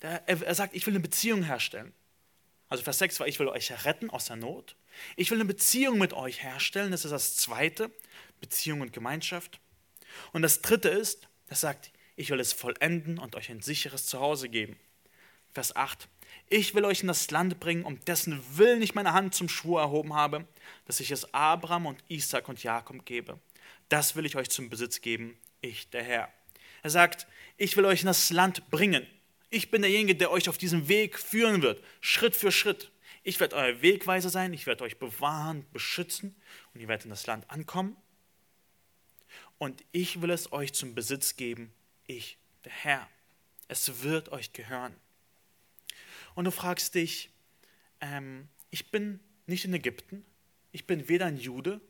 [0.01, 1.93] Er sagt, ich will eine Beziehung herstellen.
[2.69, 4.77] Also Vers 6 war, ich will euch retten aus der Not.
[5.17, 6.91] Ich will eine Beziehung mit euch herstellen.
[6.91, 7.91] Das ist das zweite,
[8.41, 9.61] Beziehung und Gemeinschaft.
[10.33, 14.49] Und das dritte ist, er sagt, ich will es vollenden und euch ein sicheres Zuhause
[14.49, 14.79] geben.
[15.53, 16.09] Vers 8,
[16.49, 19.81] ich will euch in das Land bringen, um dessen Willen ich meine Hand zum Schwur
[19.81, 20.47] erhoben habe,
[20.85, 23.39] dass ich es Abraham und Isaac und Jakob gebe.
[23.89, 26.33] Das will ich euch zum Besitz geben, ich der Herr.
[26.85, 29.07] Er sagt, ich will euch in das Land bringen.
[29.49, 32.93] Ich bin derjenige, der euch auf diesem Weg führen wird, Schritt für Schritt.
[33.23, 36.37] Ich werde euer Wegweiser sein, ich werde euch bewahren, beschützen
[36.75, 37.97] und ihr werdet in das Land ankommen.
[39.57, 41.73] Und ich will es euch zum Besitz geben,
[42.07, 43.09] ich, der Herr.
[43.67, 44.95] Es wird euch gehören.
[46.35, 47.31] Und du fragst dich,
[48.03, 50.23] ähm, ich bin nicht in Ägypten,
[50.71, 51.81] ich bin weder ein Jude,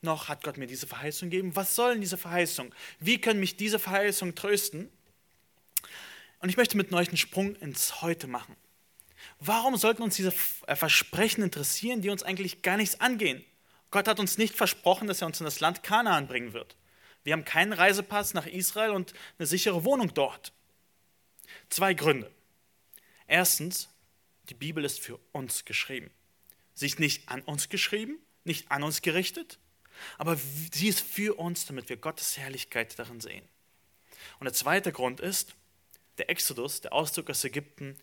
[0.00, 1.56] noch hat Gott mir diese Verheißung gegeben.
[1.56, 2.74] Was sollen diese Verheißungen?
[3.00, 4.90] Wie können mich diese Verheißungen trösten?
[6.40, 8.56] Und ich möchte mit euch einen Sprung ins Heute machen.
[9.40, 10.32] Warum sollten uns diese
[10.66, 13.44] äh, Versprechen interessieren, die uns eigentlich gar nichts angehen?
[13.90, 16.76] Gott hat uns nicht versprochen, dass er uns in das Land Kanaan bringen wird.
[17.24, 20.52] Wir haben keinen Reisepass nach Israel und eine sichere Wohnung dort.
[21.68, 22.30] Zwei Gründe.
[23.26, 23.88] Erstens,
[24.48, 26.10] die Bibel ist für uns geschrieben.
[26.74, 29.58] Sie ist nicht an uns geschrieben, nicht an uns gerichtet,
[30.16, 30.36] aber
[30.72, 33.46] sie ist für uns, damit wir Gottes Herrlichkeit darin sehen.
[34.38, 35.54] Und der zweite Grund ist,
[36.18, 37.96] der Exodus, der Auszug aus Ägypten,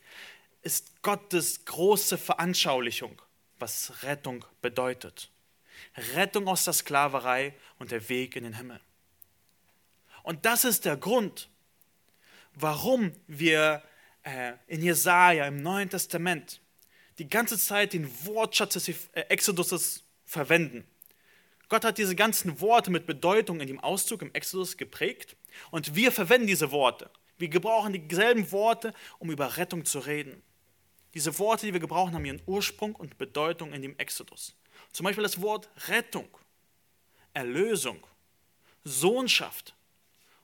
[0.61, 3.21] ist Gottes große Veranschaulichung,
[3.59, 5.29] was Rettung bedeutet.
[6.15, 8.79] Rettung aus der Sklaverei und der Weg in den Himmel.
[10.23, 11.49] Und das ist der Grund,
[12.55, 13.83] warum wir
[14.23, 16.61] äh, in Jesaja im Neuen Testament
[17.19, 20.85] die ganze Zeit den Wortschatz des äh, Exodus verwenden.
[21.69, 25.35] Gott hat diese ganzen Worte mit Bedeutung in dem Auszug im Exodus geprägt
[25.71, 27.09] und wir verwenden diese Worte.
[27.37, 30.41] Wir gebrauchen dieselben Worte, um über Rettung zu reden.
[31.13, 34.55] Diese Worte, die wir gebrauchen, haben ihren Ursprung und Bedeutung in dem Exodus.
[34.91, 36.27] Zum Beispiel das Wort Rettung,
[37.33, 38.05] Erlösung,
[38.83, 39.75] Sohnschaft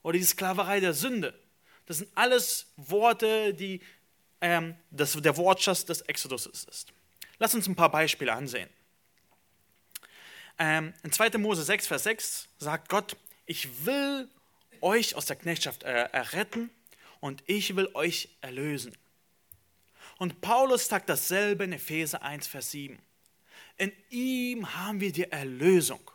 [0.02, 1.38] oder die Sklaverei der Sünde.
[1.86, 3.82] Das sind alles Worte, die
[4.40, 6.94] ähm, das, der Wortschatz des Exodus ist.
[7.38, 8.70] Lass uns ein paar Beispiele ansehen.
[10.58, 11.38] Ähm, in 2.
[11.38, 14.30] Mose 6, Vers 6 sagt Gott, ich will
[14.82, 16.70] euch aus der Knechtschaft äh, erretten
[17.20, 18.96] und ich will euch erlösen.
[20.18, 23.00] Und Paulus sagt dasselbe in Epheser 1, Vers 7.
[23.78, 26.12] In ihm haben wir die Erlösung.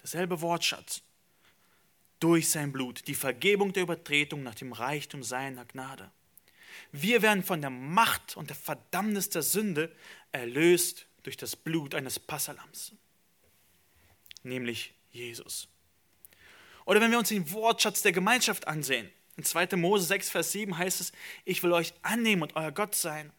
[0.00, 1.02] Dasselbe Wortschatz.
[2.20, 6.10] Durch sein Blut, die Vergebung der Übertretung nach dem Reichtum seiner Gnade.
[6.92, 9.94] Wir werden von der Macht und der Verdammnis der Sünde
[10.32, 12.92] erlöst durch das Blut eines Passalams
[14.46, 15.68] nämlich Jesus.
[16.84, 19.76] Oder wenn wir uns den Wortschatz der Gemeinschaft ansehen, in 2.
[19.76, 21.12] Mose 6, Vers 7 heißt es,
[21.44, 23.32] ich will euch annehmen und euer Gott sein.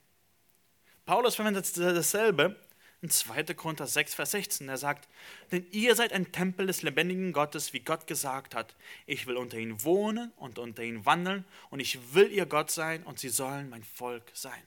[1.06, 2.60] Paulus verwendet dasselbe
[3.02, 3.44] in 2.
[3.56, 4.70] Korinther 6, Vers 16.
[4.70, 5.08] Er sagt,
[5.52, 8.76] denn ihr seid ein Tempel des lebendigen Gottes, wie Gott gesagt hat.
[9.06, 13.04] Ich will unter ihnen wohnen und unter ihnen wandeln und ich will ihr Gott sein
[13.04, 14.62] und sie sollen mein Volk sein.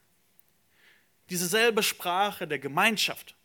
[1.28, 3.36] Diese selbe Sprache der Gemeinschaft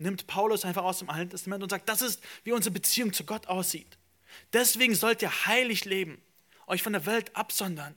[0.00, 3.24] nimmt Paulus einfach aus dem Alten Testament und sagt, das ist, wie unsere Beziehung zu
[3.24, 3.98] Gott aussieht.
[4.52, 6.20] Deswegen sollt ihr heilig leben,
[6.66, 7.94] euch von der Welt absondern,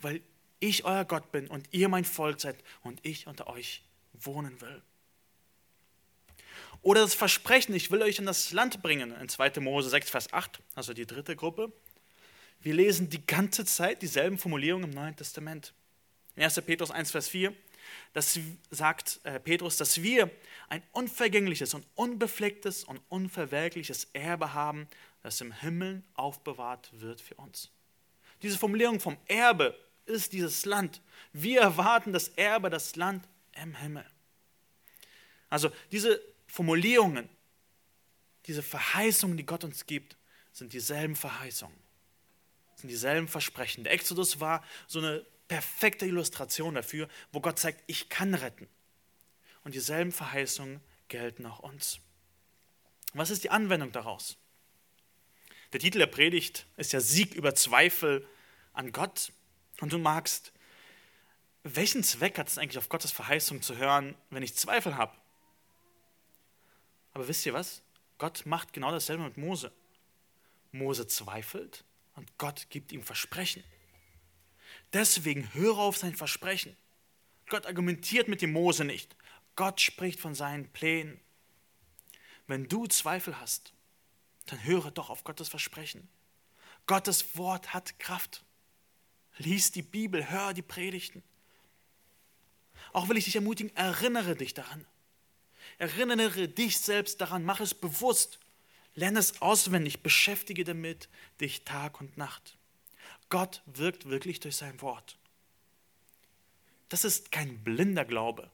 [0.00, 0.22] weil
[0.58, 3.82] ich euer Gott bin und ihr mein Volk seid und ich unter euch
[4.12, 4.82] wohnen will.
[6.82, 9.60] Oder das Versprechen, ich will euch in das Land bringen, in 2.
[9.60, 11.72] Mose 6, Vers 8, also die dritte Gruppe.
[12.60, 15.74] Wir lesen die ganze Zeit dieselben Formulierungen im Neuen Testament.
[16.34, 16.60] In 1.
[16.62, 17.54] Petrus 1, Vers 4,
[18.12, 18.38] das
[18.70, 20.30] sagt äh, Petrus, dass wir
[20.68, 24.88] ein unvergängliches und unbeflecktes und unverwelkliches Erbe haben,
[25.22, 27.70] das im Himmel aufbewahrt wird für uns.
[28.42, 31.00] Diese Formulierung vom Erbe ist dieses Land.
[31.32, 33.26] Wir erwarten das Erbe, das Land
[33.60, 34.04] im Himmel.
[35.48, 37.28] Also diese Formulierungen,
[38.46, 40.16] diese Verheißungen, die Gott uns gibt,
[40.52, 41.76] sind dieselben Verheißungen,
[42.76, 43.84] sind dieselben Versprechen.
[43.84, 48.68] Der Exodus war so eine perfekte Illustration dafür, wo Gott sagt, ich kann retten.
[49.64, 52.00] Und dieselben Verheißungen gelten auch uns.
[53.14, 54.36] Was ist die Anwendung daraus?
[55.72, 58.26] Der Titel der Predigt ist ja Sieg über Zweifel
[58.72, 59.32] an Gott.
[59.80, 60.52] Und du magst,
[61.62, 65.16] welchen Zweck hat es eigentlich auf Gottes Verheißung zu hören, wenn ich Zweifel habe?
[67.12, 67.82] Aber wisst ihr was?
[68.18, 69.72] Gott macht genau dasselbe mit Mose.
[70.72, 73.64] Mose zweifelt und Gott gibt ihm Versprechen.
[74.92, 76.76] Deswegen höre auf sein Versprechen.
[77.48, 79.16] Gott argumentiert mit dem Mose nicht.
[79.54, 81.20] Gott spricht von seinen Plänen.
[82.46, 83.72] Wenn du Zweifel hast,
[84.46, 86.08] dann höre doch auf Gottes Versprechen.
[86.86, 88.44] Gottes Wort hat Kraft.
[89.38, 91.22] Lies die Bibel, hör die Predigten.
[92.92, 94.86] Auch will ich dich ermutigen, erinnere dich daran.
[95.78, 98.38] Erinnere dich selbst daran, mach es bewusst.
[98.94, 101.08] Lerne es auswendig, beschäftige damit
[101.40, 102.55] dich Tag und Nacht.
[103.28, 105.16] Gott wirkt wirklich durch sein Wort.
[106.88, 108.50] Das ist kein blinder Glaube,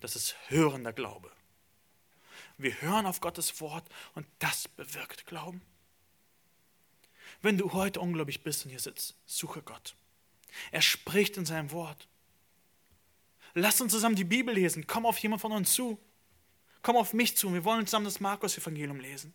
[0.00, 1.30] das ist hörender Glaube.
[2.58, 5.62] Wir hören auf Gottes Wort und das bewirkt Glauben.
[7.42, 9.94] Wenn du heute ungläubig bist und hier sitzt, suche Gott.
[10.70, 12.08] Er spricht in seinem Wort.
[13.54, 14.86] Lass uns zusammen die Bibel lesen.
[14.86, 15.98] Komm auf jemand von uns zu.
[16.82, 17.52] Komm auf mich zu.
[17.52, 19.32] Wir wollen zusammen das Markus-Evangelium lesen.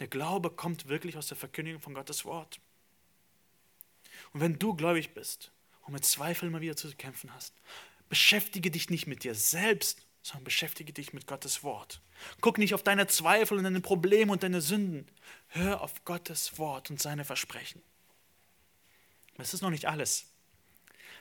[0.00, 2.60] Der Glaube kommt wirklich aus der Verkündigung von Gottes Wort.
[4.32, 7.54] Und wenn du gläubig bist und mit Zweifeln immer wieder zu kämpfen hast,
[8.08, 12.00] beschäftige dich nicht mit dir selbst, sondern beschäftige dich mit Gottes Wort.
[12.40, 15.06] Guck nicht auf deine Zweifel und deine Probleme und deine Sünden.
[15.48, 17.82] Hör auf Gottes Wort und seine Versprechen.
[19.36, 20.26] Das ist noch nicht alles.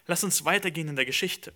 [0.08, 1.54] Lass uns weitergehen in der Geschichte.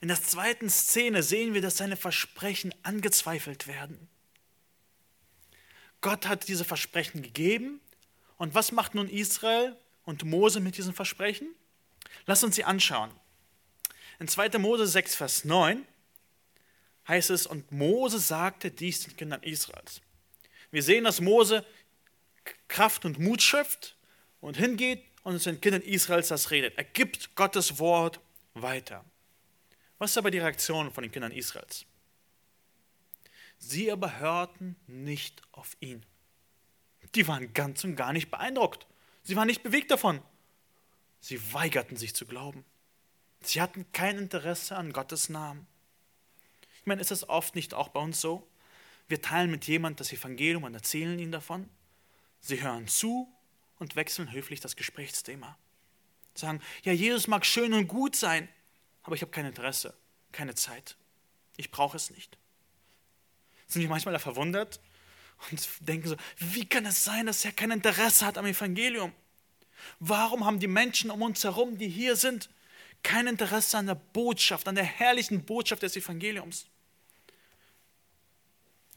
[0.00, 4.08] In der zweiten Szene sehen wir, dass seine Versprechen angezweifelt werden.
[6.00, 7.80] Gott hat diese Versprechen gegeben.
[8.36, 11.54] Und was macht nun Israel und Mose mit diesen Versprechen?
[12.26, 13.10] Lass uns sie anschauen.
[14.18, 14.58] In 2.
[14.58, 15.86] Mose 6, Vers 9
[17.08, 20.00] heißt es, und Mose sagte dies den Kindern Israels.
[20.70, 21.64] Wir sehen, dass Mose
[22.68, 23.96] Kraft und Mut schöpft
[24.40, 26.78] und hingeht und zu den Kindern Israels das redet.
[26.78, 28.20] Er gibt Gottes Wort
[28.54, 29.04] weiter.
[29.98, 31.84] Was ist aber die Reaktion von den Kindern Israels?
[33.60, 36.04] Sie aber hörten nicht auf ihn.
[37.14, 38.86] Die waren ganz und gar nicht beeindruckt.
[39.22, 40.20] Sie waren nicht bewegt davon.
[41.20, 42.64] Sie weigerten sich zu glauben.
[43.42, 45.66] Sie hatten kein Interesse an Gottes Namen.
[46.80, 48.48] Ich meine, ist es oft nicht auch bei uns so?
[49.08, 51.68] Wir teilen mit jemandem das Evangelium und erzählen ihnen davon.
[52.40, 53.30] Sie hören zu
[53.78, 55.58] und wechseln höflich das Gesprächsthema.
[56.34, 58.48] Sagen, ja, Jesus mag schön und gut sein,
[59.02, 59.94] aber ich habe kein Interesse,
[60.32, 60.96] keine Zeit.
[61.56, 62.38] Ich brauche es nicht.
[63.70, 64.80] Sind wir manchmal verwundert
[65.50, 69.12] und denken so, wie kann es sein, dass er kein Interesse hat am Evangelium?
[70.00, 72.50] Warum haben die Menschen um uns herum, die hier sind,
[73.04, 76.66] kein Interesse an der Botschaft, an der herrlichen Botschaft des Evangeliums?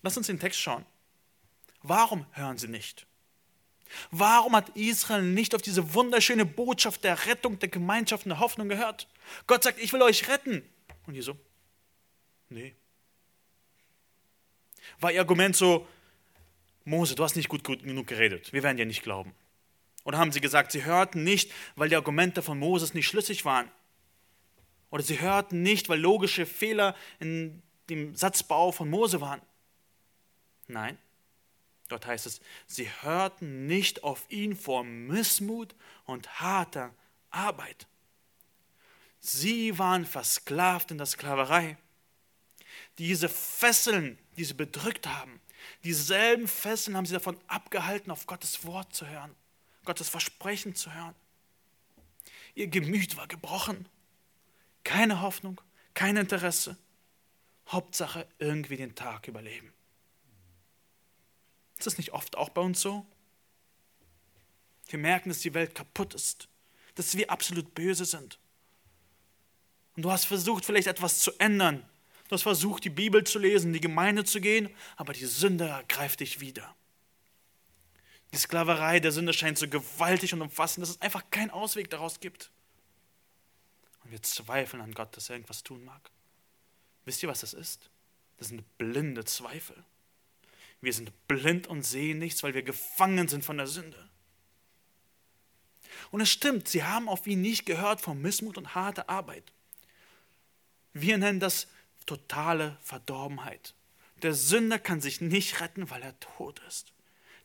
[0.02, 0.86] Lass uns den Text schauen.
[1.84, 3.06] Warum hören sie nicht?
[4.10, 8.70] Warum hat Israel nicht auf diese wunderschöne Botschaft der Rettung, der Gemeinschaft und der Hoffnung
[8.70, 9.08] gehört?
[9.46, 10.68] Gott sagt, ich will euch retten.
[11.06, 11.38] Und so,
[12.50, 12.76] nee.
[15.00, 15.88] War ihr Argument so,
[16.86, 19.34] Mose, du hast nicht gut, gut genug geredet, wir werden dir nicht glauben.
[20.04, 23.72] Oder haben sie gesagt, sie hörten nicht, weil die Argumente von Moses nicht schlüssig waren?
[24.90, 29.42] Oder sie hörten nicht, weil logische Fehler in dem Satzbau von Mose waren?
[30.68, 30.98] Nein,
[31.88, 36.94] dort heißt es, sie hörten nicht auf ihn vor Missmut und harter
[37.30, 37.88] Arbeit.
[39.20, 41.78] Sie waren versklavt in der Sklaverei.
[42.98, 45.42] Diese Fesseln, die sie bedrückt haben,
[45.84, 49.36] dieselben Fesseln haben sie davon abgehalten, auf Gottes Wort zu hören,
[49.86, 51.16] Gottes Versprechen zu hören.
[52.56, 53.88] Ihr Gemüt war gebrochen.
[54.84, 55.60] Keine Hoffnung,
[55.94, 56.78] kein Interesse.
[57.68, 59.74] Hauptsache irgendwie den Tag überleben.
[61.78, 63.06] Ist das nicht oft auch bei uns so?
[64.88, 66.48] Wir merken, dass die Welt kaputt ist,
[66.96, 68.40] dass wir absolut böse sind.
[69.96, 71.88] Und du hast versucht, vielleicht etwas zu ändern.
[72.34, 76.20] Hast versucht, die Bibel zu lesen, in die Gemeinde zu gehen, aber die Sünde ergreift
[76.20, 76.76] dich wieder.
[78.32, 82.20] Die Sklaverei der Sünde scheint so gewaltig und umfassend, dass es einfach keinen Ausweg daraus
[82.20, 82.52] gibt.
[84.04, 86.10] Und wir zweifeln an Gott, dass er irgendwas tun mag.
[87.06, 87.90] Wisst ihr, was das ist?
[88.38, 89.84] Das sind blinde Zweifel.
[90.82, 94.10] Wir sind blind und sehen nichts, weil wir gefangen sind von der Sünde.
[96.12, 99.54] Und es stimmt, sie haben auf ihn nicht gehört von Missmut und harter Arbeit.
[100.94, 101.68] Wir nennen das
[102.06, 103.74] totale Verdorbenheit.
[104.22, 106.94] Der Sünder kann sich nicht retten, weil er tot ist.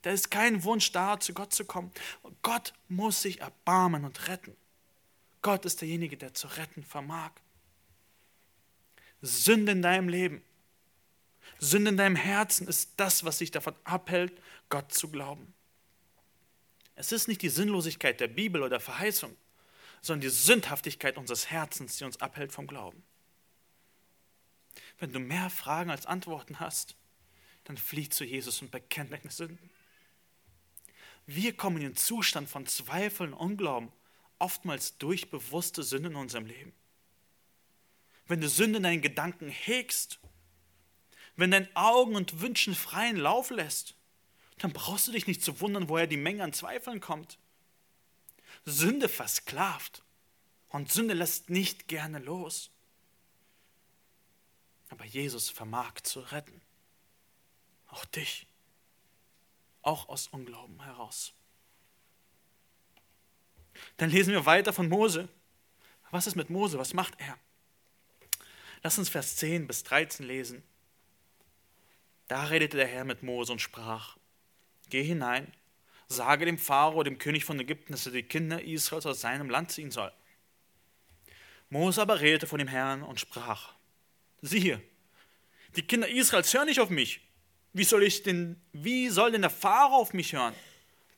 [0.02, 1.90] Da ist kein Wunsch da, zu Gott zu kommen.
[2.42, 4.56] Gott muss sich erbarmen und retten.
[5.42, 7.32] Gott ist derjenige, der zu retten vermag.
[9.20, 10.42] Sünde in deinem Leben,
[11.58, 14.32] Sünde in deinem Herzen ist das, was dich davon abhält,
[14.68, 15.54] Gott zu glauben.
[16.94, 19.36] Es ist nicht die Sinnlosigkeit der Bibel oder der Verheißung,
[20.02, 23.02] sondern die Sündhaftigkeit unseres Herzens, die uns abhält vom Glauben.
[24.98, 26.96] Wenn du mehr Fragen als Antworten hast,
[27.64, 29.70] dann flieh zu Jesus und bekenn deine Sünden.
[31.26, 33.92] Wir kommen in den Zustand von Zweifel und Unglauben
[34.38, 36.72] oftmals durch bewusste Sünden in unserem Leben.
[38.26, 40.18] Wenn du Sünde in deinen Gedanken hegst,
[41.36, 43.94] wenn dein Augen und Wünschen freien Lauf lässt,
[44.58, 47.38] dann brauchst du dich nicht zu wundern, woher die Menge an Zweifeln kommt.
[48.64, 50.02] Sünde versklavt
[50.68, 52.70] Und Sünde lässt nicht gerne los.
[54.88, 56.60] Aber Jesus vermag zu retten.
[57.88, 58.46] Auch dich.
[59.82, 61.32] Auch aus Unglauben heraus.
[63.96, 65.28] Dann lesen wir weiter von Mose.
[66.10, 66.78] Was ist mit Mose?
[66.78, 67.38] Was macht er?
[68.82, 70.62] Lass uns Vers 10 bis 13 lesen.
[72.28, 74.16] Da redete der Herr mit Mose und sprach:
[74.90, 75.52] Geh hinein,
[76.08, 79.72] sage dem Pharao, dem König von Ägypten, dass er die Kinder Israels aus seinem Land
[79.72, 80.12] ziehen soll.
[81.70, 83.74] Mose aber redete von dem Herrn und sprach:
[84.40, 84.80] Siehe,
[85.76, 87.20] die Kinder Israels hören nicht auf mich.
[87.72, 90.54] Wie soll, ich denn, wie soll denn der Pharao auf mich hören?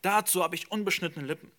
[0.02, 1.52] Dazu habe ich unbeschnittene Lippen.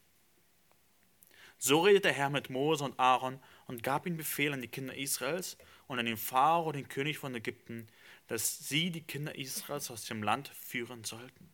[1.57, 4.95] So redete der Herr mit Mose und Aaron und gab ihnen Befehl an die Kinder
[4.95, 5.57] Israels
[5.88, 7.88] und an den Pharao, den König von Ägypten,
[8.28, 11.53] dass sie die Kinder Israels aus dem Land führen sollten.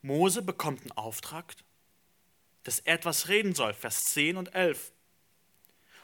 [0.00, 1.54] Mose bekommt einen Auftrag,
[2.62, 4.92] dass er etwas reden soll, Vers 10 und 11.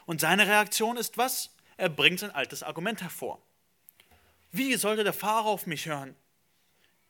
[0.05, 1.55] Und seine Reaktion ist was?
[1.81, 3.41] Er bringt sein altes Argument hervor.
[4.51, 6.15] Wie sollte der Pharao auf mich hören?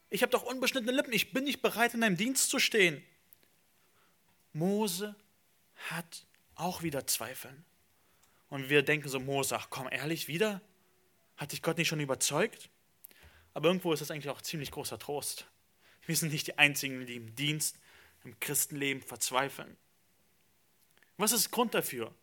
[0.10, 3.04] Ich habe doch unbeschnittene Lippen, ich bin nicht bereit, in deinem Dienst zu stehen.
[4.54, 5.14] Mose
[5.90, 7.66] hat auch wieder Zweifeln.
[8.48, 10.62] Und wir denken so, Mose, ach komm, ehrlich, wieder?
[11.36, 12.70] Hat dich Gott nicht schon überzeugt?
[13.54, 15.48] Aber irgendwo ist das eigentlich auch ziemlich großer Trost.
[16.06, 17.78] Wir sind nicht die Einzigen, die im Dienst,
[18.24, 19.76] im Christenleben verzweifeln.
[21.18, 22.16] Was ist Grund dafür?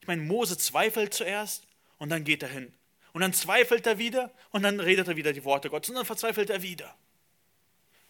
[0.00, 1.67] Ich meine, Mose zweifelt zuerst
[1.98, 2.72] und dann geht er hin.
[3.12, 6.04] Und dann zweifelt er wieder und dann redet er wieder die Worte Gottes und dann
[6.04, 6.96] verzweifelt er wieder.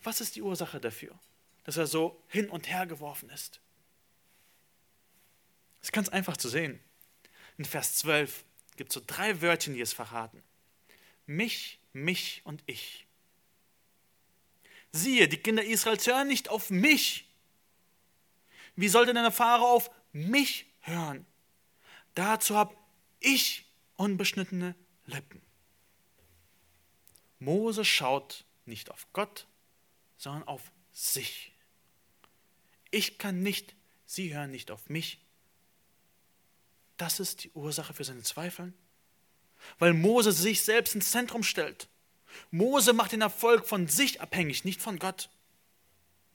[0.02, 1.18] Was ist die Ursache dafür,
[1.64, 3.60] dass er so hin und her geworfen ist?
[5.80, 6.80] Das ist ganz einfach zu sehen.
[7.56, 8.44] In Vers 12
[8.76, 10.42] gibt es so drei Wörtchen, die es verraten.
[11.26, 13.06] Mich, mich und ich.
[14.92, 17.28] Siehe, die Kinder Israels hören nicht auf mich.
[18.76, 21.26] Wie sollte denn der Pharao auf mich hören?
[22.14, 22.74] Dazu habe
[23.20, 23.67] ich
[23.98, 24.74] unbeschnittene
[25.04, 25.42] Lippen.
[27.38, 29.46] Mose schaut nicht auf Gott,
[30.16, 31.52] sondern auf sich.
[32.90, 33.74] Ich kann nicht,
[34.06, 35.20] sie hören nicht auf mich.
[36.96, 38.74] Das ist die Ursache für seine Zweifeln.
[39.78, 41.88] Weil Mose sich selbst ins Zentrum stellt.
[42.50, 45.30] Mose macht den Erfolg von sich abhängig, nicht von Gott.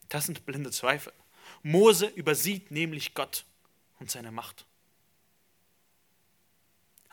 [0.10, 1.14] Das sind blinde Zweifel.
[1.62, 3.46] Mose übersieht nämlich Gott
[4.00, 4.66] und seine Macht.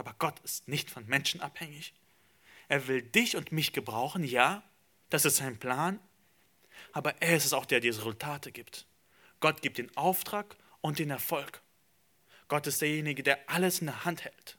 [0.01, 1.93] Aber Gott ist nicht von Menschen abhängig.
[2.69, 4.63] Er will dich und mich gebrauchen, ja,
[5.11, 6.01] das ist sein Plan,
[6.93, 8.87] aber er ist es auch, der die Resultate gibt.
[9.41, 11.61] Gott gibt den Auftrag und den Erfolg.
[12.49, 14.57] Gott ist derjenige, der alles in der Hand hält.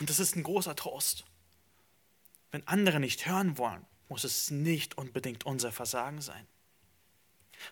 [0.00, 1.26] Und das ist ein großer Trost.
[2.50, 6.46] Wenn andere nicht hören wollen, muss es nicht unbedingt unser Versagen sein.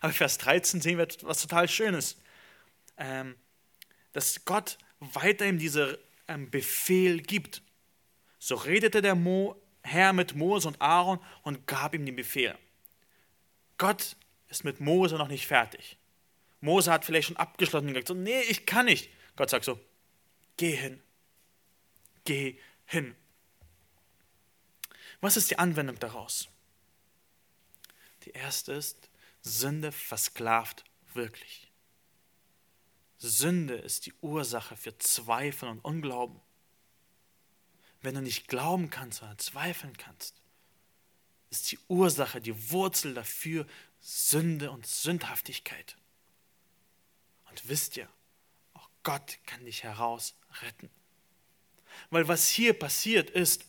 [0.01, 2.18] Aber Vers 13 sehen wir etwas total Schönes.
[2.99, 3.36] Ähm,
[4.12, 5.96] dass Gott weiterhin diesen
[6.28, 7.62] ähm, Befehl gibt.
[8.38, 12.57] So redete der Mo, Herr mit Mose und Aaron und gab ihm den Befehl.
[13.78, 14.16] Gott
[14.48, 15.96] ist mit Mose noch nicht fertig.
[16.61, 19.11] Mose hat vielleicht schon abgeschlossen und gesagt, so, nee, ich kann nicht.
[19.36, 19.80] Gott sagt so,
[20.57, 21.03] geh hin.
[22.24, 23.14] Geh hin.
[25.22, 26.48] Was ist die Anwendung daraus?
[28.24, 29.09] Die erste ist,
[29.42, 30.84] Sünde versklavt
[31.14, 31.69] wirklich.
[33.28, 36.40] Sünde ist die Ursache für Zweifel und Unglauben.
[38.00, 40.40] Wenn du nicht glauben kannst, sondern zweifeln kannst,
[41.50, 43.66] ist die Ursache, die Wurzel dafür
[44.00, 45.96] Sünde und Sündhaftigkeit.
[47.50, 48.08] Und wisst ihr,
[48.72, 50.88] auch Gott kann dich heraus retten.
[52.08, 53.66] Weil was hier passiert ist,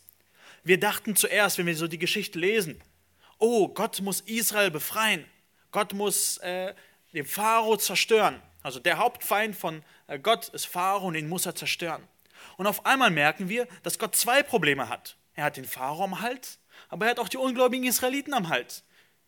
[0.64, 2.80] wir dachten zuerst, wenn wir so die Geschichte lesen,
[3.38, 5.26] oh, Gott muss Israel befreien.
[5.72, 6.74] Gott muss äh,
[7.12, 8.40] den Pharao zerstören.
[8.62, 12.06] Also der Hauptfeind von äh, Gott ist Pharao und ihn muss er zerstören.
[12.56, 15.16] Und auf einmal merken wir, dass Gott zwei Probleme hat.
[15.34, 16.58] Er hat den Pharao am Hals,
[16.88, 18.84] aber er hat auch die ungläubigen Israeliten am Hals.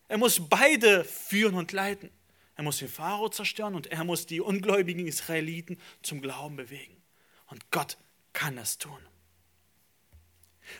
[0.08, 2.10] Er muss beide führen und leiten.
[2.56, 7.02] Er muss den Pharao zerstören und er muss die ungläubigen Israeliten zum Glauben bewegen.
[7.46, 7.96] Und Gott
[8.32, 9.00] kann das tun.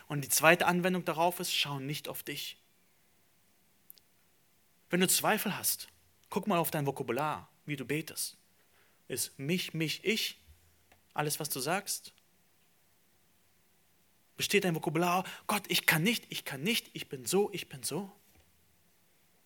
[0.07, 2.57] Und die zweite Anwendung darauf ist, schau nicht auf dich.
[4.89, 5.89] Wenn du Zweifel hast,
[6.29, 8.37] guck mal auf dein Vokabular, wie du betest.
[9.07, 10.39] Ist mich, mich, ich
[11.13, 12.13] alles, was du sagst?
[14.37, 17.83] Besteht dein Vokabular, Gott, ich kann nicht, ich kann nicht, ich bin so, ich bin
[17.83, 18.11] so?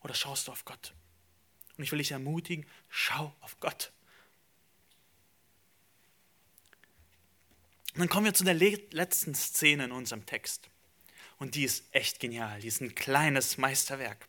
[0.01, 0.93] Oder schaust du auf Gott?
[1.77, 3.91] Und ich will dich ermutigen, schau auf Gott.
[7.93, 10.69] Und dann kommen wir zu der letzten Szene in unserem Text.
[11.37, 12.59] Und die ist echt genial.
[12.61, 14.27] Die ist ein kleines Meisterwerk.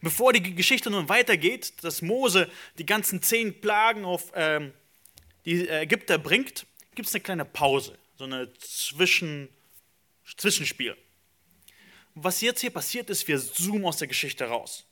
[0.00, 4.72] Bevor die Geschichte nun weitergeht, dass Mose die ganzen zehn Plagen auf ähm,
[5.44, 9.48] die Ägypter bringt, gibt es eine kleine Pause, so eine Zwischen,
[10.36, 10.96] Zwischenspiel.
[12.14, 14.86] Was jetzt hier passiert ist, wir zoomen aus der Geschichte raus.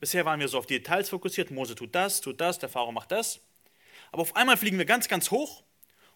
[0.00, 2.90] Bisher waren wir so auf die Details fokussiert, Mose tut das, tut das, der Pharao
[2.90, 3.40] macht das.
[4.10, 5.62] Aber auf einmal fliegen wir ganz, ganz hoch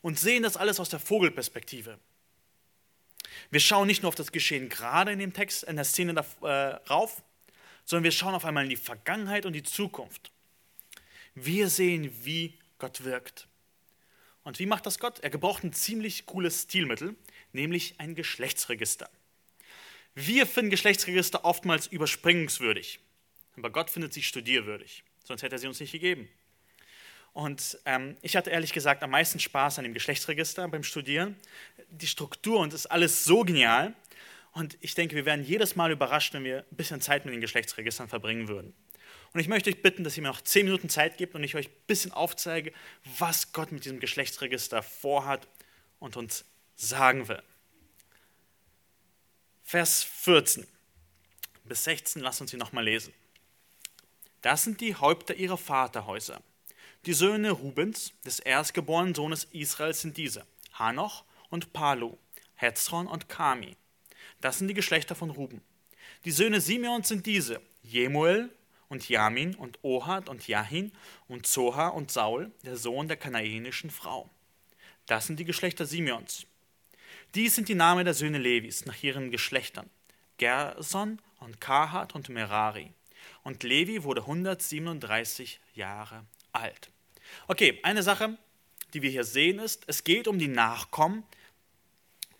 [0.02, 1.98] und sehen das alles aus der Vogelperspektive.
[3.50, 7.18] Wir schauen nicht nur auf das Geschehen gerade in dem Text, in der Szene darauf,
[7.18, 7.22] äh,
[7.86, 10.30] sondern wir schauen auf einmal in die Vergangenheit und die Zukunft.
[11.34, 13.46] Wir sehen, wie Gott wirkt.
[14.44, 15.20] Und wie macht das Gott?
[15.20, 17.16] Er gebraucht ein ziemlich cooles Stilmittel,
[17.52, 19.08] nämlich ein Geschlechtsregister.
[20.14, 23.00] Wir finden Geschlechtsregister oftmals überspringungswürdig,
[23.56, 26.28] aber Gott findet sie studierwürdig, sonst hätte er sie uns nicht gegeben.
[27.34, 31.36] Und ähm, ich hatte ehrlich gesagt am meisten Spaß an dem Geschlechtsregister beim Studieren.
[31.90, 33.94] Die Struktur und ist alles so genial.
[34.56, 37.42] Und ich denke, wir werden jedes Mal überrascht, wenn wir ein bisschen Zeit mit den
[37.42, 38.72] Geschlechtsregistern verbringen würden.
[39.34, 41.56] Und ich möchte euch bitten, dass ihr mir noch zehn Minuten Zeit gebt und ich
[41.56, 42.72] euch ein bisschen aufzeige,
[43.18, 45.46] was Gott mit diesem Geschlechtsregister vorhat
[45.98, 47.42] und uns sagen will.
[49.62, 50.66] Vers 14
[51.64, 53.12] bis 16, lasst uns sie nochmal lesen.
[54.40, 56.40] Das sind die Häupter ihrer Vaterhäuser.
[57.04, 62.16] Die Söhne Rubens, des erstgeborenen Sohnes Israels, sind diese: Hanoch und Palu,
[62.54, 63.76] Hetzron und Kami.
[64.40, 65.62] Das sind die Geschlechter von Ruben.
[66.24, 68.50] Die Söhne Simeons sind diese: Jemuel
[68.88, 70.92] und Jamin und Ohad und Jahin
[71.28, 74.30] und Zoha und Saul, der Sohn der kanaanischen Frau.
[75.06, 76.46] Das sind die Geschlechter Simeons.
[77.34, 79.90] Dies sind die Namen der Söhne Levis nach ihren Geschlechtern:
[80.38, 82.92] Gerson und Kahat und Merari.
[83.42, 86.90] Und Levi wurde 137 Jahre alt.
[87.48, 88.36] Okay, eine Sache,
[88.92, 91.24] die wir hier sehen, ist, es geht um die Nachkommen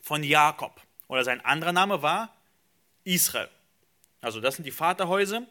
[0.01, 0.81] von Jakob.
[1.09, 2.35] Oder sein anderer Name war
[3.05, 3.49] Israel.
[4.21, 5.47] Also das sind die Vaterhäuser,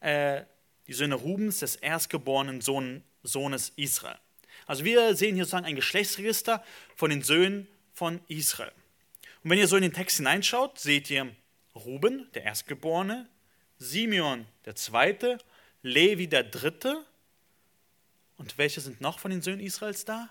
[0.00, 0.42] äh,
[0.86, 4.18] die Söhne Rubens, des erstgeborenen Sohn, Sohnes Israel.
[4.66, 6.62] Also wir sehen hier sozusagen ein Geschlechtsregister
[6.94, 8.72] von den Söhnen von Israel.
[9.42, 11.34] Und wenn ihr so in den Text hineinschaut, seht ihr
[11.74, 13.28] Ruben, der Erstgeborene,
[13.78, 15.38] Simeon, der Zweite,
[15.82, 17.04] Levi, der Dritte
[18.36, 20.28] und welche sind noch von den Söhnen Israels da?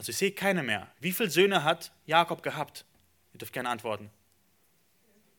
[0.00, 0.90] Also ich sehe keine mehr.
[0.98, 2.86] Wie viele Söhne hat Jakob gehabt?
[3.34, 4.08] Ihr dürft gerne antworten.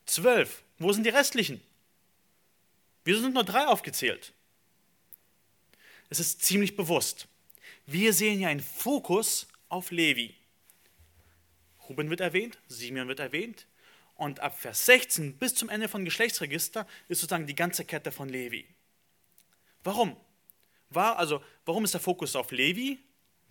[0.05, 0.61] Zwölf.
[0.77, 1.59] Wo sind die restlichen?
[3.03, 4.33] Wir sind nur drei aufgezählt.
[6.11, 7.27] Es ist ziemlich bewusst.
[7.87, 10.35] Wir sehen ja einen Fokus auf Levi.
[11.89, 13.65] Ruben wird erwähnt, Simeon wird erwähnt.
[14.13, 18.29] Und ab Vers 16 bis zum Ende von Geschlechtsregister ist sozusagen die ganze Kette von
[18.29, 18.67] Levi.
[19.83, 20.15] Warum?
[20.91, 22.99] war, also warum ist der Fokus auf Levi?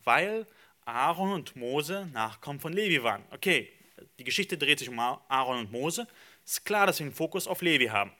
[0.05, 0.47] Weil
[0.91, 3.25] Aaron und Mose Nachkommen von Levi waren.
[3.31, 3.73] Okay,
[4.19, 6.07] die Geschichte dreht sich um Aaron und Mose.
[6.45, 8.13] Ist klar, dass wir den Fokus auf Levi haben.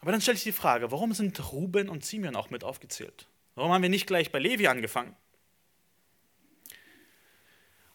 [0.00, 3.26] Aber dann stellt sich die Frage, warum sind Ruben und Simeon auch mit aufgezählt?
[3.54, 5.16] Warum haben wir nicht gleich bei Levi angefangen?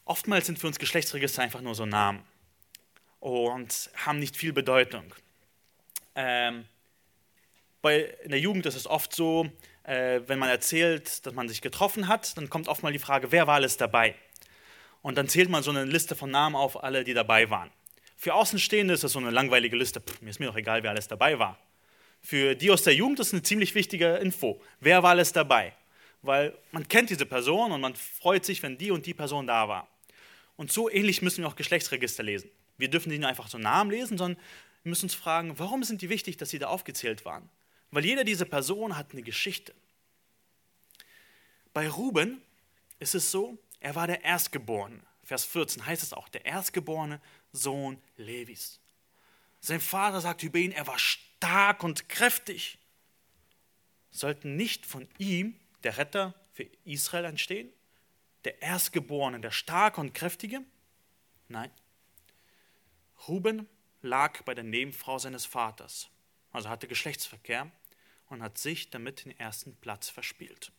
[0.06, 2.24] Oftmals sind für uns Geschlechtsregister einfach nur so Namen
[3.20, 5.14] und haben nicht viel Bedeutung.
[6.16, 6.66] Ähm,
[7.82, 9.50] bei, in der Jugend ist es oft so,
[9.92, 13.32] äh, wenn man erzählt, dass man sich getroffen hat, dann kommt oft mal die Frage,
[13.32, 14.16] wer war alles dabei?
[15.02, 17.70] Und dann zählt man so eine Liste von Namen auf, alle, die dabei waren.
[18.16, 20.00] Für Außenstehende ist das so eine langweilige Liste.
[20.00, 21.58] Pff, mir ist mir doch egal, wer alles dabei war.
[22.22, 24.62] Für die aus der Jugend ist eine ziemlich wichtige Info.
[24.80, 25.74] Wer war alles dabei?
[26.22, 29.68] Weil man kennt diese Person und man freut sich, wenn die und die Person da
[29.68, 29.90] war.
[30.56, 32.50] Und so ähnlich müssen wir auch Geschlechtsregister lesen.
[32.78, 34.38] Wir dürfen nicht nur einfach so Namen lesen, sondern
[34.84, 37.50] wir müssen uns fragen, warum sind die wichtig, dass sie da aufgezählt waren?
[37.92, 39.76] Weil jeder dieser Personen hat eine Geschichte.
[41.74, 42.42] Bei Ruben
[43.00, 45.02] ist es so, er war der Erstgeborene.
[45.24, 47.22] Vers 14 heißt es auch, der erstgeborene
[47.52, 48.80] Sohn Levis.
[49.60, 52.80] Sein Vater sagt über ihn, er war stark und kräftig.
[54.10, 57.72] Sollten nicht von ihm der Retter für Israel entstehen?
[58.44, 60.62] Der Erstgeborene, der starke und kräftige?
[61.48, 61.72] Nein.
[63.28, 63.70] Ruben
[64.02, 66.10] lag bei der Nebenfrau seines Vaters,
[66.52, 67.72] also hatte Geschlechtsverkehr
[68.32, 70.72] und hat sich damit den ersten Platz verspielt.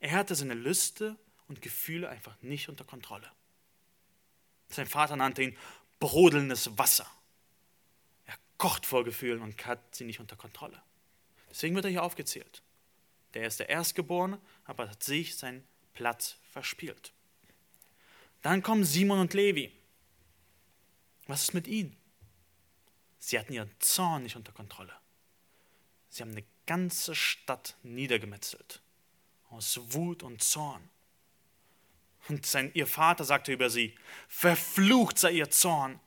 [0.00, 1.16] Er hatte seine Lüste
[1.48, 3.30] und Gefühle einfach nicht unter Kontrolle.
[4.68, 5.56] Sein Vater nannte ihn
[5.98, 7.10] brodelndes Wasser.
[8.26, 10.80] Er kocht vor Gefühlen und hat sie nicht unter Kontrolle.
[11.50, 12.62] Deswegen wird er hier aufgezählt.
[13.34, 17.12] Der ist der Erstgeborene, aber hat sich seinen Platz verspielt.
[18.42, 19.72] Dann kommen Simon und Levi.
[21.26, 21.96] Was ist mit ihnen?
[23.18, 24.94] Sie hatten ihren Zorn nicht unter Kontrolle.
[26.08, 28.82] Sie haben eine ganze Stadt niedergemetzelt.
[29.50, 30.88] Aus Wut und Zorn.
[32.28, 33.94] Und sein, ihr Vater sagte über sie,
[34.28, 35.98] verflucht sei ihr Zorn.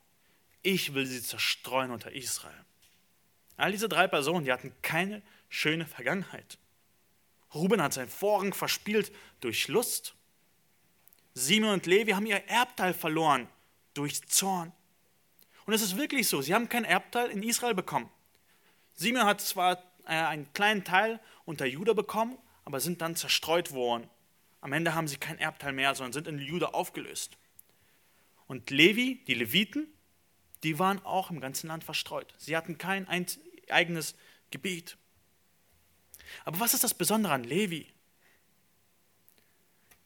[0.61, 2.65] Ich will sie zerstreuen unter Israel.
[3.57, 6.59] All diese drei Personen, die hatten keine schöne Vergangenheit.
[7.53, 10.15] Ruben hat seinen Vorrang verspielt durch Lust.
[11.33, 13.47] Simon und Levi haben ihr Erbteil verloren
[13.93, 14.71] durch Zorn.
[15.65, 18.09] Und es ist wirklich so, sie haben kein Erbteil in Israel bekommen.
[18.93, 24.09] Simon hat zwar äh, einen kleinen Teil unter Juda bekommen, aber sind dann zerstreut worden.
[24.61, 27.37] Am Ende haben sie kein Erbteil mehr, sondern sind in Juda aufgelöst.
[28.47, 29.87] Und Levi, die Leviten,
[30.63, 32.33] die waren auch im ganzen Land verstreut.
[32.37, 33.07] Sie hatten kein
[33.69, 34.15] eigenes
[34.51, 34.97] Gebiet.
[36.45, 37.87] Aber was ist das Besondere an Levi?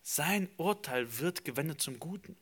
[0.02, 2.38] Sein Urteil wird gewendet zum Guten.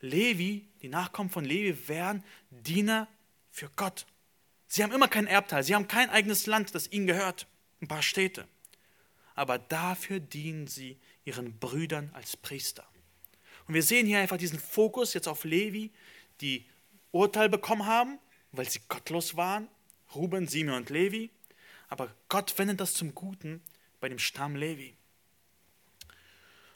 [0.00, 3.08] Levi, die Nachkommen von Levi, wären Diener
[3.50, 4.06] für Gott.
[4.74, 7.46] Sie haben immer kein Erbteil, sie haben kein eigenes Land, das ihnen gehört,
[7.82, 8.48] ein paar Städte.
[9.34, 12.88] Aber dafür dienen sie ihren Brüdern als Priester.
[13.68, 15.90] Und wir sehen hier einfach diesen Fokus jetzt auf Levi,
[16.40, 16.64] die
[17.10, 18.18] Urteil bekommen haben,
[18.52, 19.68] weil sie gottlos waren,
[20.14, 21.28] Ruben, Simon und Levi.
[21.90, 23.62] Aber Gott wendet das zum Guten
[24.00, 24.96] bei dem Stamm Levi.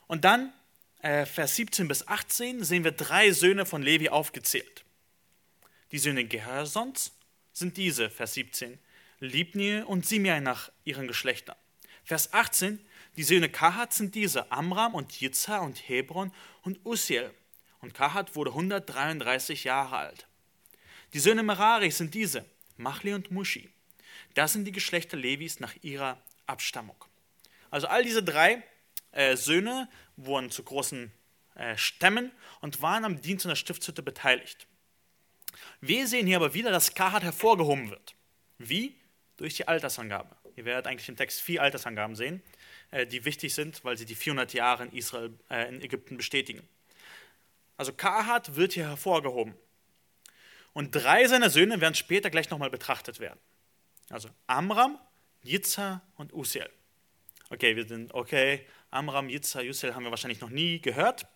[0.07, 0.53] Und dann,
[1.01, 4.85] äh, Vers 17 bis 18, sehen wir drei Söhne von Levi aufgezählt.
[5.93, 7.17] Die Söhne Gersons
[7.57, 8.79] sind diese, Vers 17,
[9.19, 11.57] Libni und Simei nach ihren Geschlechtern.
[12.05, 12.79] Vers 18,
[13.17, 16.33] die Söhne Kahat sind diese, Amram und Jizha und Hebron
[16.63, 17.33] und Usiel.
[17.81, 20.27] Und Kahat wurde 133 Jahre alt.
[21.15, 22.45] Die Söhne Merari sind diese,
[22.77, 23.71] Machli und Mushi.
[24.35, 27.03] Das sind die Geschlechter Levis nach ihrer Abstammung.
[27.71, 28.63] Also all diese drei
[29.13, 31.11] äh, Söhne wurden zu großen
[31.55, 34.67] äh, Stämmen und waren am Dienst in der Stiftshütte beteiligt.
[35.81, 38.15] Wir sehen hier aber wieder, dass Kahat hervorgehoben wird.
[38.59, 38.95] Wie?
[39.37, 40.35] Durch die Altersangabe.
[40.57, 42.43] Ihr werdet eigentlich im Text vier Altersangaben sehen,
[42.91, 46.67] äh, die wichtig sind, weil sie die 400 Jahre in, Israel, äh, in Ägypten bestätigen.
[47.77, 49.55] Also Kahat wird hier hervorgehoben.
[50.73, 53.39] Und drei seiner Söhne werden später gleich nochmal betrachtet werden.
[54.11, 54.99] Also Amram,
[55.43, 56.69] Yitzhar und Usiel.
[57.51, 61.27] Okay, wir sind, okay, Amram, Yitzhar, Usiel haben wir wahrscheinlich noch nie gehört.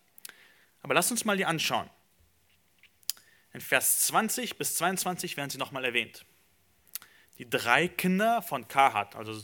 [0.81, 1.89] Aber lasst uns mal die anschauen.
[3.53, 6.25] In Vers 20 bis 22 werden sie nochmal erwähnt.
[7.37, 9.41] Die drei Kinder von Kahat, also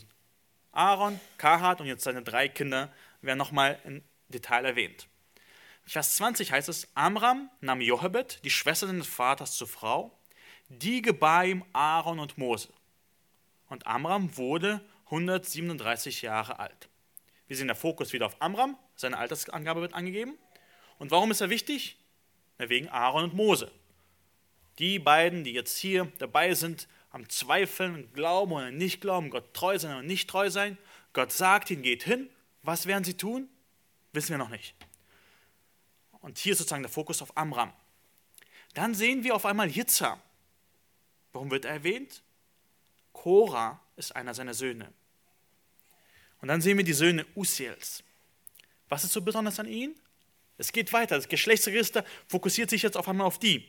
[0.72, 5.08] Aaron, Kahat und jetzt seine drei Kinder, werden nochmal im Detail erwähnt.
[5.84, 10.18] Vers 20 heißt es, Amram nahm Jochebed, die Schwester seines Vaters, zur Frau,
[10.68, 12.68] die gebar ihm Aaron und Mose.
[13.68, 16.88] Und Amram wurde 137 Jahre alt.
[17.46, 20.36] Wir sehen der Fokus wieder auf Amram, seine Altersangabe wird angegeben.
[20.98, 21.98] Und warum ist er wichtig?
[22.66, 23.70] wegen Aaron und Mose.
[24.78, 29.78] Die beiden, die jetzt hier dabei sind, am Zweifeln, Glauben oder nicht glauben, Gott treu
[29.78, 30.78] sein oder nicht treu sein.
[31.12, 32.30] Gott sagt ihnen, geht hin.
[32.62, 33.48] Was werden sie tun?
[34.12, 34.74] Wissen wir noch nicht.
[36.20, 37.72] Und hier ist sozusagen der Fokus auf Amram.
[38.74, 40.22] Dann sehen wir auf einmal Jitza.
[41.32, 42.22] Warum wird er erwähnt?
[43.12, 44.92] Korah ist einer seiner Söhne.
[46.40, 48.04] Und dann sehen wir die Söhne Usiels.
[48.88, 49.94] Was ist so besonders an ihnen?
[50.56, 51.16] Es geht weiter.
[51.16, 53.68] Das Geschlechtsregister fokussiert sich jetzt auf einmal auf die.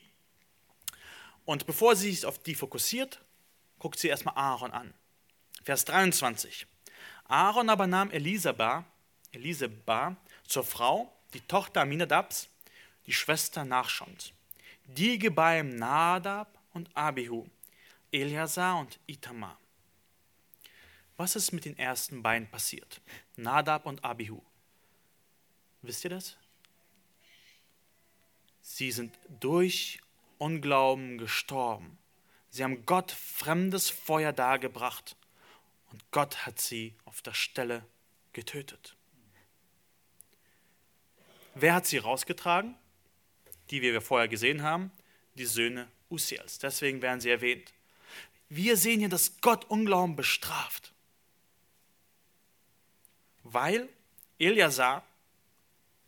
[1.49, 3.19] Und bevor sie sich auf die fokussiert,
[3.79, 4.93] guckt sie erstmal Aaron an.
[5.63, 6.67] Vers 23.
[7.23, 8.83] Aaron aber nahm Elisabeth,
[9.31, 12.49] Elisabeth zur Frau die Tochter Aminadabs,
[13.07, 14.31] die Schwester Nachschons.
[14.85, 17.47] Die gebar Nadab und Abihu,
[18.11, 19.59] Eliasar und Itamar.
[21.17, 23.01] Was ist mit den ersten beiden passiert?
[23.37, 24.39] Nadab und Abihu.
[25.81, 26.37] Wisst ihr das?
[28.61, 29.99] Sie sind durch
[30.39, 31.99] Unglauben gestorben.
[32.49, 35.15] Sie haben Gott fremdes Feuer dargebracht
[35.91, 37.85] und Gott hat sie auf der Stelle
[38.33, 38.95] getötet.
[41.53, 42.75] Wer hat sie rausgetragen?
[43.69, 44.91] Die, wie wir vorher gesehen haben,
[45.35, 46.57] die Söhne Usiels.
[46.57, 47.71] Deswegen werden sie erwähnt.
[48.47, 50.93] Wir sehen hier, dass Gott Unglauben bestraft.
[53.43, 53.89] Weil
[54.39, 55.05] Eliasar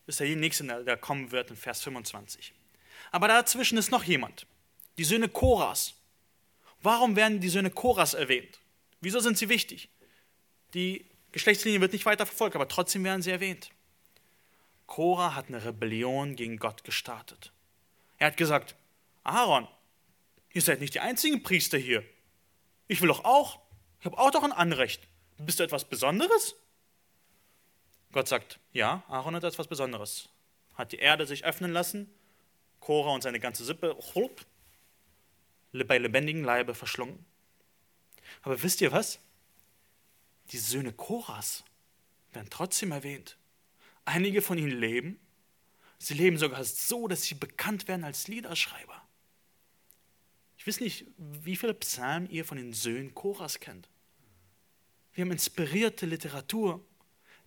[0.07, 2.53] ist die nächste, der kommen wird in Vers 25.
[3.09, 4.45] Aber dazwischen ist noch jemand.
[4.97, 5.95] Die Söhne Koras.
[6.81, 8.59] Warum werden die Söhne Koras erwähnt?
[8.99, 9.89] Wieso sind sie wichtig?
[10.73, 13.69] Die Geschlechtslinie wird nicht weiter verfolgt, aber trotzdem werden sie erwähnt.
[14.85, 17.51] Korah hat eine Rebellion gegen Gott gestartet.
[18.17, 18.75] Er hat gesagt,
[19.23, 19.67] Aaron,
[20.53, 22.03] ihr seid nicht die einzigen Priester hier.
[22.87, 23.59] Ich will doch auch.
[23.99, 25.07] Ich habe auch doch ein Anrecht.
[25.37, 26.55] Bist du etwas Besonderes?
[28.11, 30.29] Gott sagt, ja, Aaron hat etwas Besonderes.
[30.75, 32.13] Hat die Erde sich öffnen lassen,
[32.81, 33.95] Korah und seine ganze Sippe
[35.87, 37.23] bei lebendigem Leibe verschlungen.
[38.41, 39.19] Aber wisst ihr was?
[40.51, 41.63] Die Söhne Korahs
[42.33, 43.37] werden trotzdem erwähnt.
[44.03, 45.19] Einige von ihnen leben.
[45.99, 49.01] Sie leben sogar so, dass sie bekannt werden als Liederschreiber.
[50.57, 53.87] Ich weiß nicht, wie viele Psalmen ihr von den Söhnen Choras kennt.
[55.13, 56.83] Wir haben inspirierte Literatur.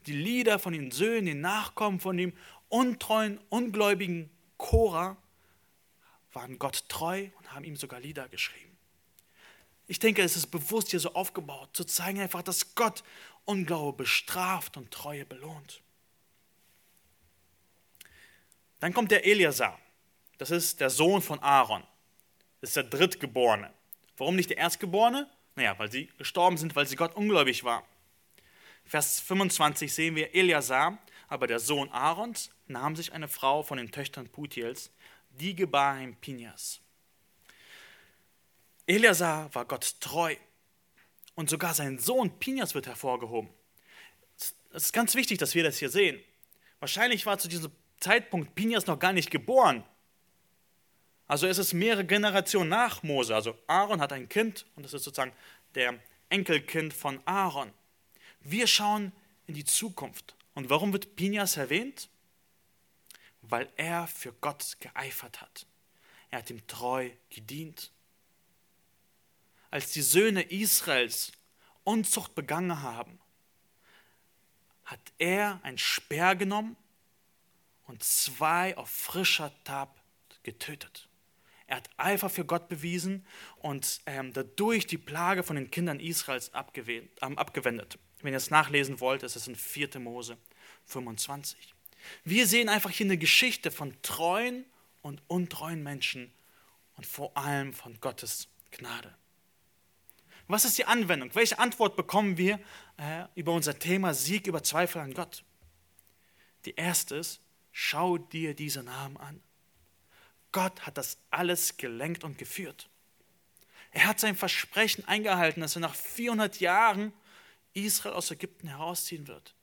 [0.06, 2.32] Die Lieder von den Söhnen, den Nachkommen von dem
[2.68, 5.16] untreuen, ungläubigen Chora
[6.34, 8.76] waren Gott treu und haben ihm sogar Lieder geschrieben.
[9.86, 13.04] Ich denke, es ist bewusst hier so aufgebaut, zu zeigen einfach, dass Gott
[13.44, 15.82] Unglaube bestraft und Treue belohnt.
[18.80, 19.78] Dann kommt der Eliasar.
[20.38, 21.84] Das ist der Sohn von Aaron.
[22.60, 23.72] Das ist der Drittgeborene.
[24.16, 25.28] Warum nicht der Erstgeborene?
[25.54, 27.86] Naja, weil sie gestorben sind, weil sie Gott ungläubig war.
[28.84, 33.90] Vers 25 sehen wir, Eliasar, aber der Sohn Aarons, nahm sich eine Frau von den
[33.90, 34.90] Töchtern Putiels,
[35.38, 36.80] die gebar ihm Pinias.
[38.86, 40.36] Eliasar war Gott treu
[41.34, 43.50] und sogar sein Sohn Pinias wird hervorgehoben.
[44.36, 44.54] Es
[44.86, 46.20] ist ganz wichtig, dass wir das hier sehen.
[46.80, 47.70] Wahrscheinlich war zu diesem
[48.00, 49.84] Zeitpunkt Pinias noch gar nicht geboren.
[51.26, 53.34] Also es ist mehrere Generationen nach Mose.
[53.34, 55.32] Also Aaron hat ein Kind und das ist sozusagen
[55.74, 57.72] der Enkelkind von Aaron.
[58.40, 59.12] Wir schauen
[59.46, 60.34] in die Zukunft.
[60.54, 62.08] Und warum wird Pinias erwähnt?
[63.48, 65.66] Weil er für Gott geeifert hat.
[66.30, 67.92] Er hat ihm treu gedient.
[69.70, 71.32] Als die Söhne Israels
[71.84, 73.20] Unzucht begangen haben,
[74.84, 76.76] hat er ein Speer genommen
[77.84, 80.02] und zwei auf frischer Tab
[80.42, 81.08] getötet.
[81.66, 83.26] Er hat Eifer für Gott bewiesen
[83.56, 87.98] und ähm, dadurch die Plage von den Kindern Israels ähm, abgewendet.
[88.20, 89.98] Wenn ihr es nachlesen wollt, ist es in 4.
[89.98, 90.38] Mose
[90.86, 91.73] 25.
[92.24, 94.64] Wir sehen einfach hier eine Geschichte von treuen
[95.02, 96.32] und untreuen Menschen
[96.96, 99.14] und vor allem von Gottes Gnade.
[100.46, 101.34] Was ist die Anwendung?
[101.34, 102.60] Welche Antwort bekommen wir
[102.98, 105.42] äh, über unser Thema Sieg über Zweifel an Gott?
[106.66, 107.40] Die erste ist,
[107.72, 109.42] schau dir diese Namen an.
[110.52, 112.88] Gott hat das alles gelenkt und geführt.
[113.90, 117.12] Er hat sein Versprechen eingehalten, dass er nach 400 Jahren
[117.72, 119.54] Israel aus Ägypten herausziehen wird.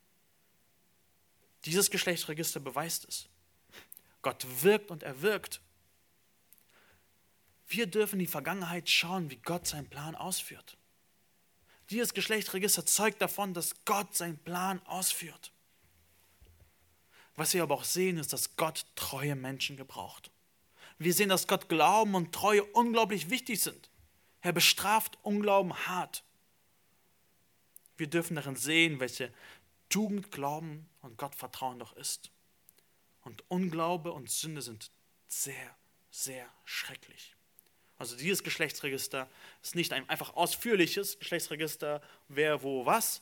[1.64, 3.28] Dieses Geschlechtsregister beweist es.
[4.22, 5.60] Gott wirkt und er wirkt.
[7.68, 10.76] Wir dürfen in die Vergangenheit schauen, wie Gott seinen Plan ausführt.
[11.90, 15.52] Dieses Geschlechtsregister zeugt davon, dass Gott seinen Plan ausführt.
[17.36, 20.30] Was wir aber auch sehen, ist, dass Gott treue Menschen gebraucht.
[20.98, 23.90] Wir sehen, dass Gott Glauben und Treue unglaublich wichtig sind.
[24.40, 26.24] Er bestraft Unglauben hart.
[27.96, 29.32] Wir dürfen darin sehen, welche
[29.92, 32.30] Tugend Glauben und Gottvertrauen doch ist.
[33.24, 34.90] Und Unglaube und Sünde sind
[35.28, 35.76] sehr,
[36.10, 37.36] sehr schrecklich.
[37.98, 39.28] Also dieses Geschlechtsregister
[39.62, 43.20] ist nicht ein einfach ausführliches Geschlechtsregister, wer, wo, was,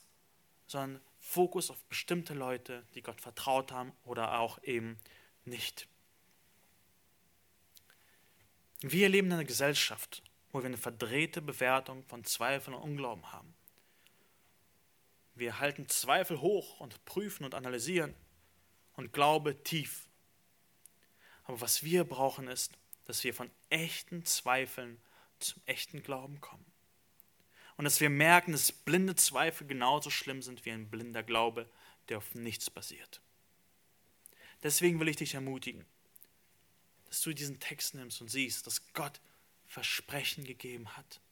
[0.69, 4.97] sondern Fokus auf bestimmte Leute, die Gott vertraut haben oder auch eben
[5.45, 5.89] nicht.
[8.81, 13.55] Wir leben in einer Gesellschaft, wo wir eine verdrehte Bewertung von Zweifel und Unglauben haben.
[15.41, 18.15] Wir halten Zweifel hoch und prüfen und analysieren
[18.93, 20.07] und Glaube tief.
[21.45, 22.73] Aber was wir brauchen ist,
[23.07, 25.01] dass wir von echten Zweifeln
[25.39, 26.67] zum echten Glauben kommen.
[27.79, 31.67] Und dass wir merken, dass blinde Zweifel genauso schlimm sind wie ein blinder Glaube,
[32.11, 33.23] der auf nichts basiert.
[34.63, 35.87] Deswegen will ich dich ermutigen,
[37.07, 39.23] dass du diesen Text nimmst und siehst, dass Gott
[39.67, 41.23] Versprechen gegeben hat.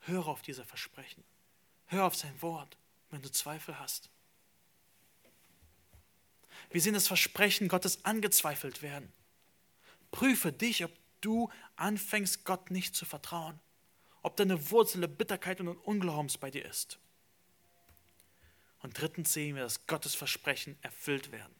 [0.00, 1.22] Höre auf diese Versprechen.
[1.86, 2.76] Hör auf sein Wort,
[3.14, 4.10] wenn du Zweifel hast.
[6.70, 9.12] Wir sehen das Versprechen Gottes angezweifelt werden.
[10.10, 13.58] Prüfe dich, ob du anfängst, Gott nicht zu vertrauen.
[14.22, 16.98] Ob deine Wurzel der Bitterkeit und Unglaubens bei dir ist.
[18.80, 21.54] Und drittens sehen wir, dass Gottes Versprechen erfüllt werden.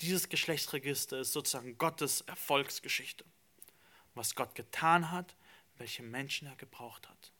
[0.00, 3.24] Dieses Geschlechtsregister ist sozusagen Gottes Erfolgsgeschichte.
[4.14, 5.36] Was Gott getan hat,
[5.78, 7.32] welche Menschen er gebraucht hat.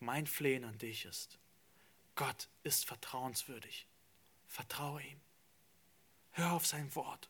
[0.00, 1.38] Mein Flehen an dich ist,
[2.14, 3.86] Gott ist vertrauenswürdig.
[4.46, 5.20] Vertraue ihm.
[6.32, 7.28] Hör auf sein Wort.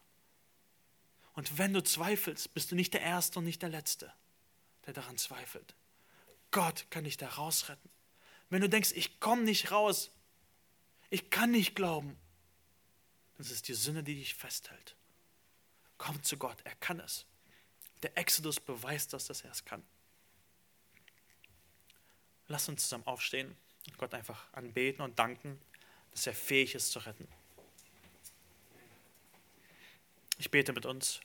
[1.34, 4.12] Und wenn du zweifelst, bist du nicht der Erste und nicht der Letzte,
[4.86, 5.74] der daran zweifelt.
[6.50, 7.90] Gott kann dich da rausretten.
[8.50, 10.10] Wenn du denkst, ich komme nicht raus,
[11.10, 12.16] ich kann nicht glauben,
[13.38, 14.96] es ist die Sünde, die dich festhält.
[15.96, 17.24] Komm zu Gott, er kann es.
[18.02, 19.84] Der Exodus beweist das, dass er es kann.
[22.48, 25.60] Lass uns zusammen aufstehen und Gott einfach anbeten und danken,
[26.10, 27.28] dass er fähig ist zu retten.
[30.38, 31.20] Ich bete mit uns.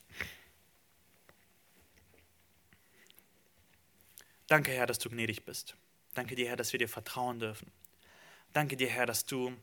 [4.47, 5.75] Danke, Herr, dass du gnädig bist.
[6.13, 7.71] Danke dir, Herr, dass wir dir vertrauen dürfen.
[8.51, 9.55] Danke dir, Herr, dass du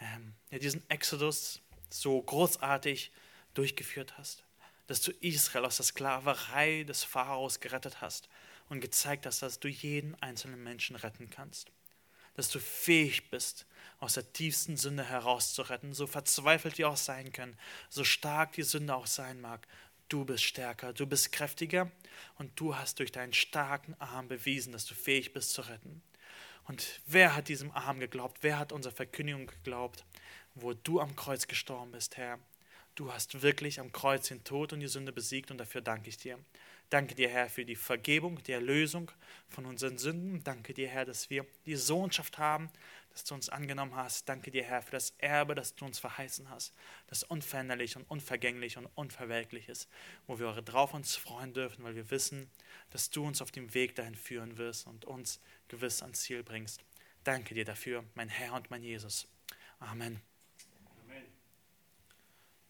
[0.00, 3.12] ähm, diesen Exodus so großartig
[3.54, 4.44] durchgeführt hast.
[4.86, 8.28] dass du Israel aus der Sklaverei des Pharaos gerettet hast
[8.68, 11.70] und gezeigt hast, dass du jeden einzelnen Menschen retten kannst.
[12.34, 13.66] Dass du fähig bist,
[13.98, 17.56] aus der tiefsten Sünde herauszuretten, so verzweifelt wir auch sein können,
[17.88, 19.66] so stark die Sünde auch sein mag.
[20.08, 21.90] Du bist stärker, du bist kräftiger
[22.36, 26.02] und du hast durch deinen starken Arm bewiesen, dass du fähig bist zu retten.
[26.68, 28.38] Und wer hat diesem Arm geglaubt?
[28.42, 30.04] Wer hat unserer Verkündigung geglaubt,
[30.54, 32.38] wo du am Kreuz gestorben bist, Herr?
[32.96, 36.16] Du hast wirklich am Kreuz den Tod und die Sünde besiegt und dafür danke ich
[36.16, 36.38] dir.
[36.88, 39.10] Danke dir, Herr, für die Vergebung, die Erlösung
[39.48, 40.44] von unseren Sünden.
[40.44, 42.70] Danke dir, Herr, dass wir die Sohnschaft haben,
[43.10, 44.28] dass du uns angenommen hast.
[44.28, 46.74] Danke dir, Herr, für das Erbe, das du uns verheißen hast,
[47.08, 49.88] das unveränderlich und unvergänglich und unverwelklich ist,
[50.26, 52.50] wo wir drauf uns freuen dürfen, weil wir wissen,
[52.90, 56.84] dass du uns auf dem Weg dahin führen wirst und uns gewiss ans Ziel bringst.
[57.24, 59.26] Danke dir dafür, mein Herr und mein Jesus.
[59.80, 60.20] Amen.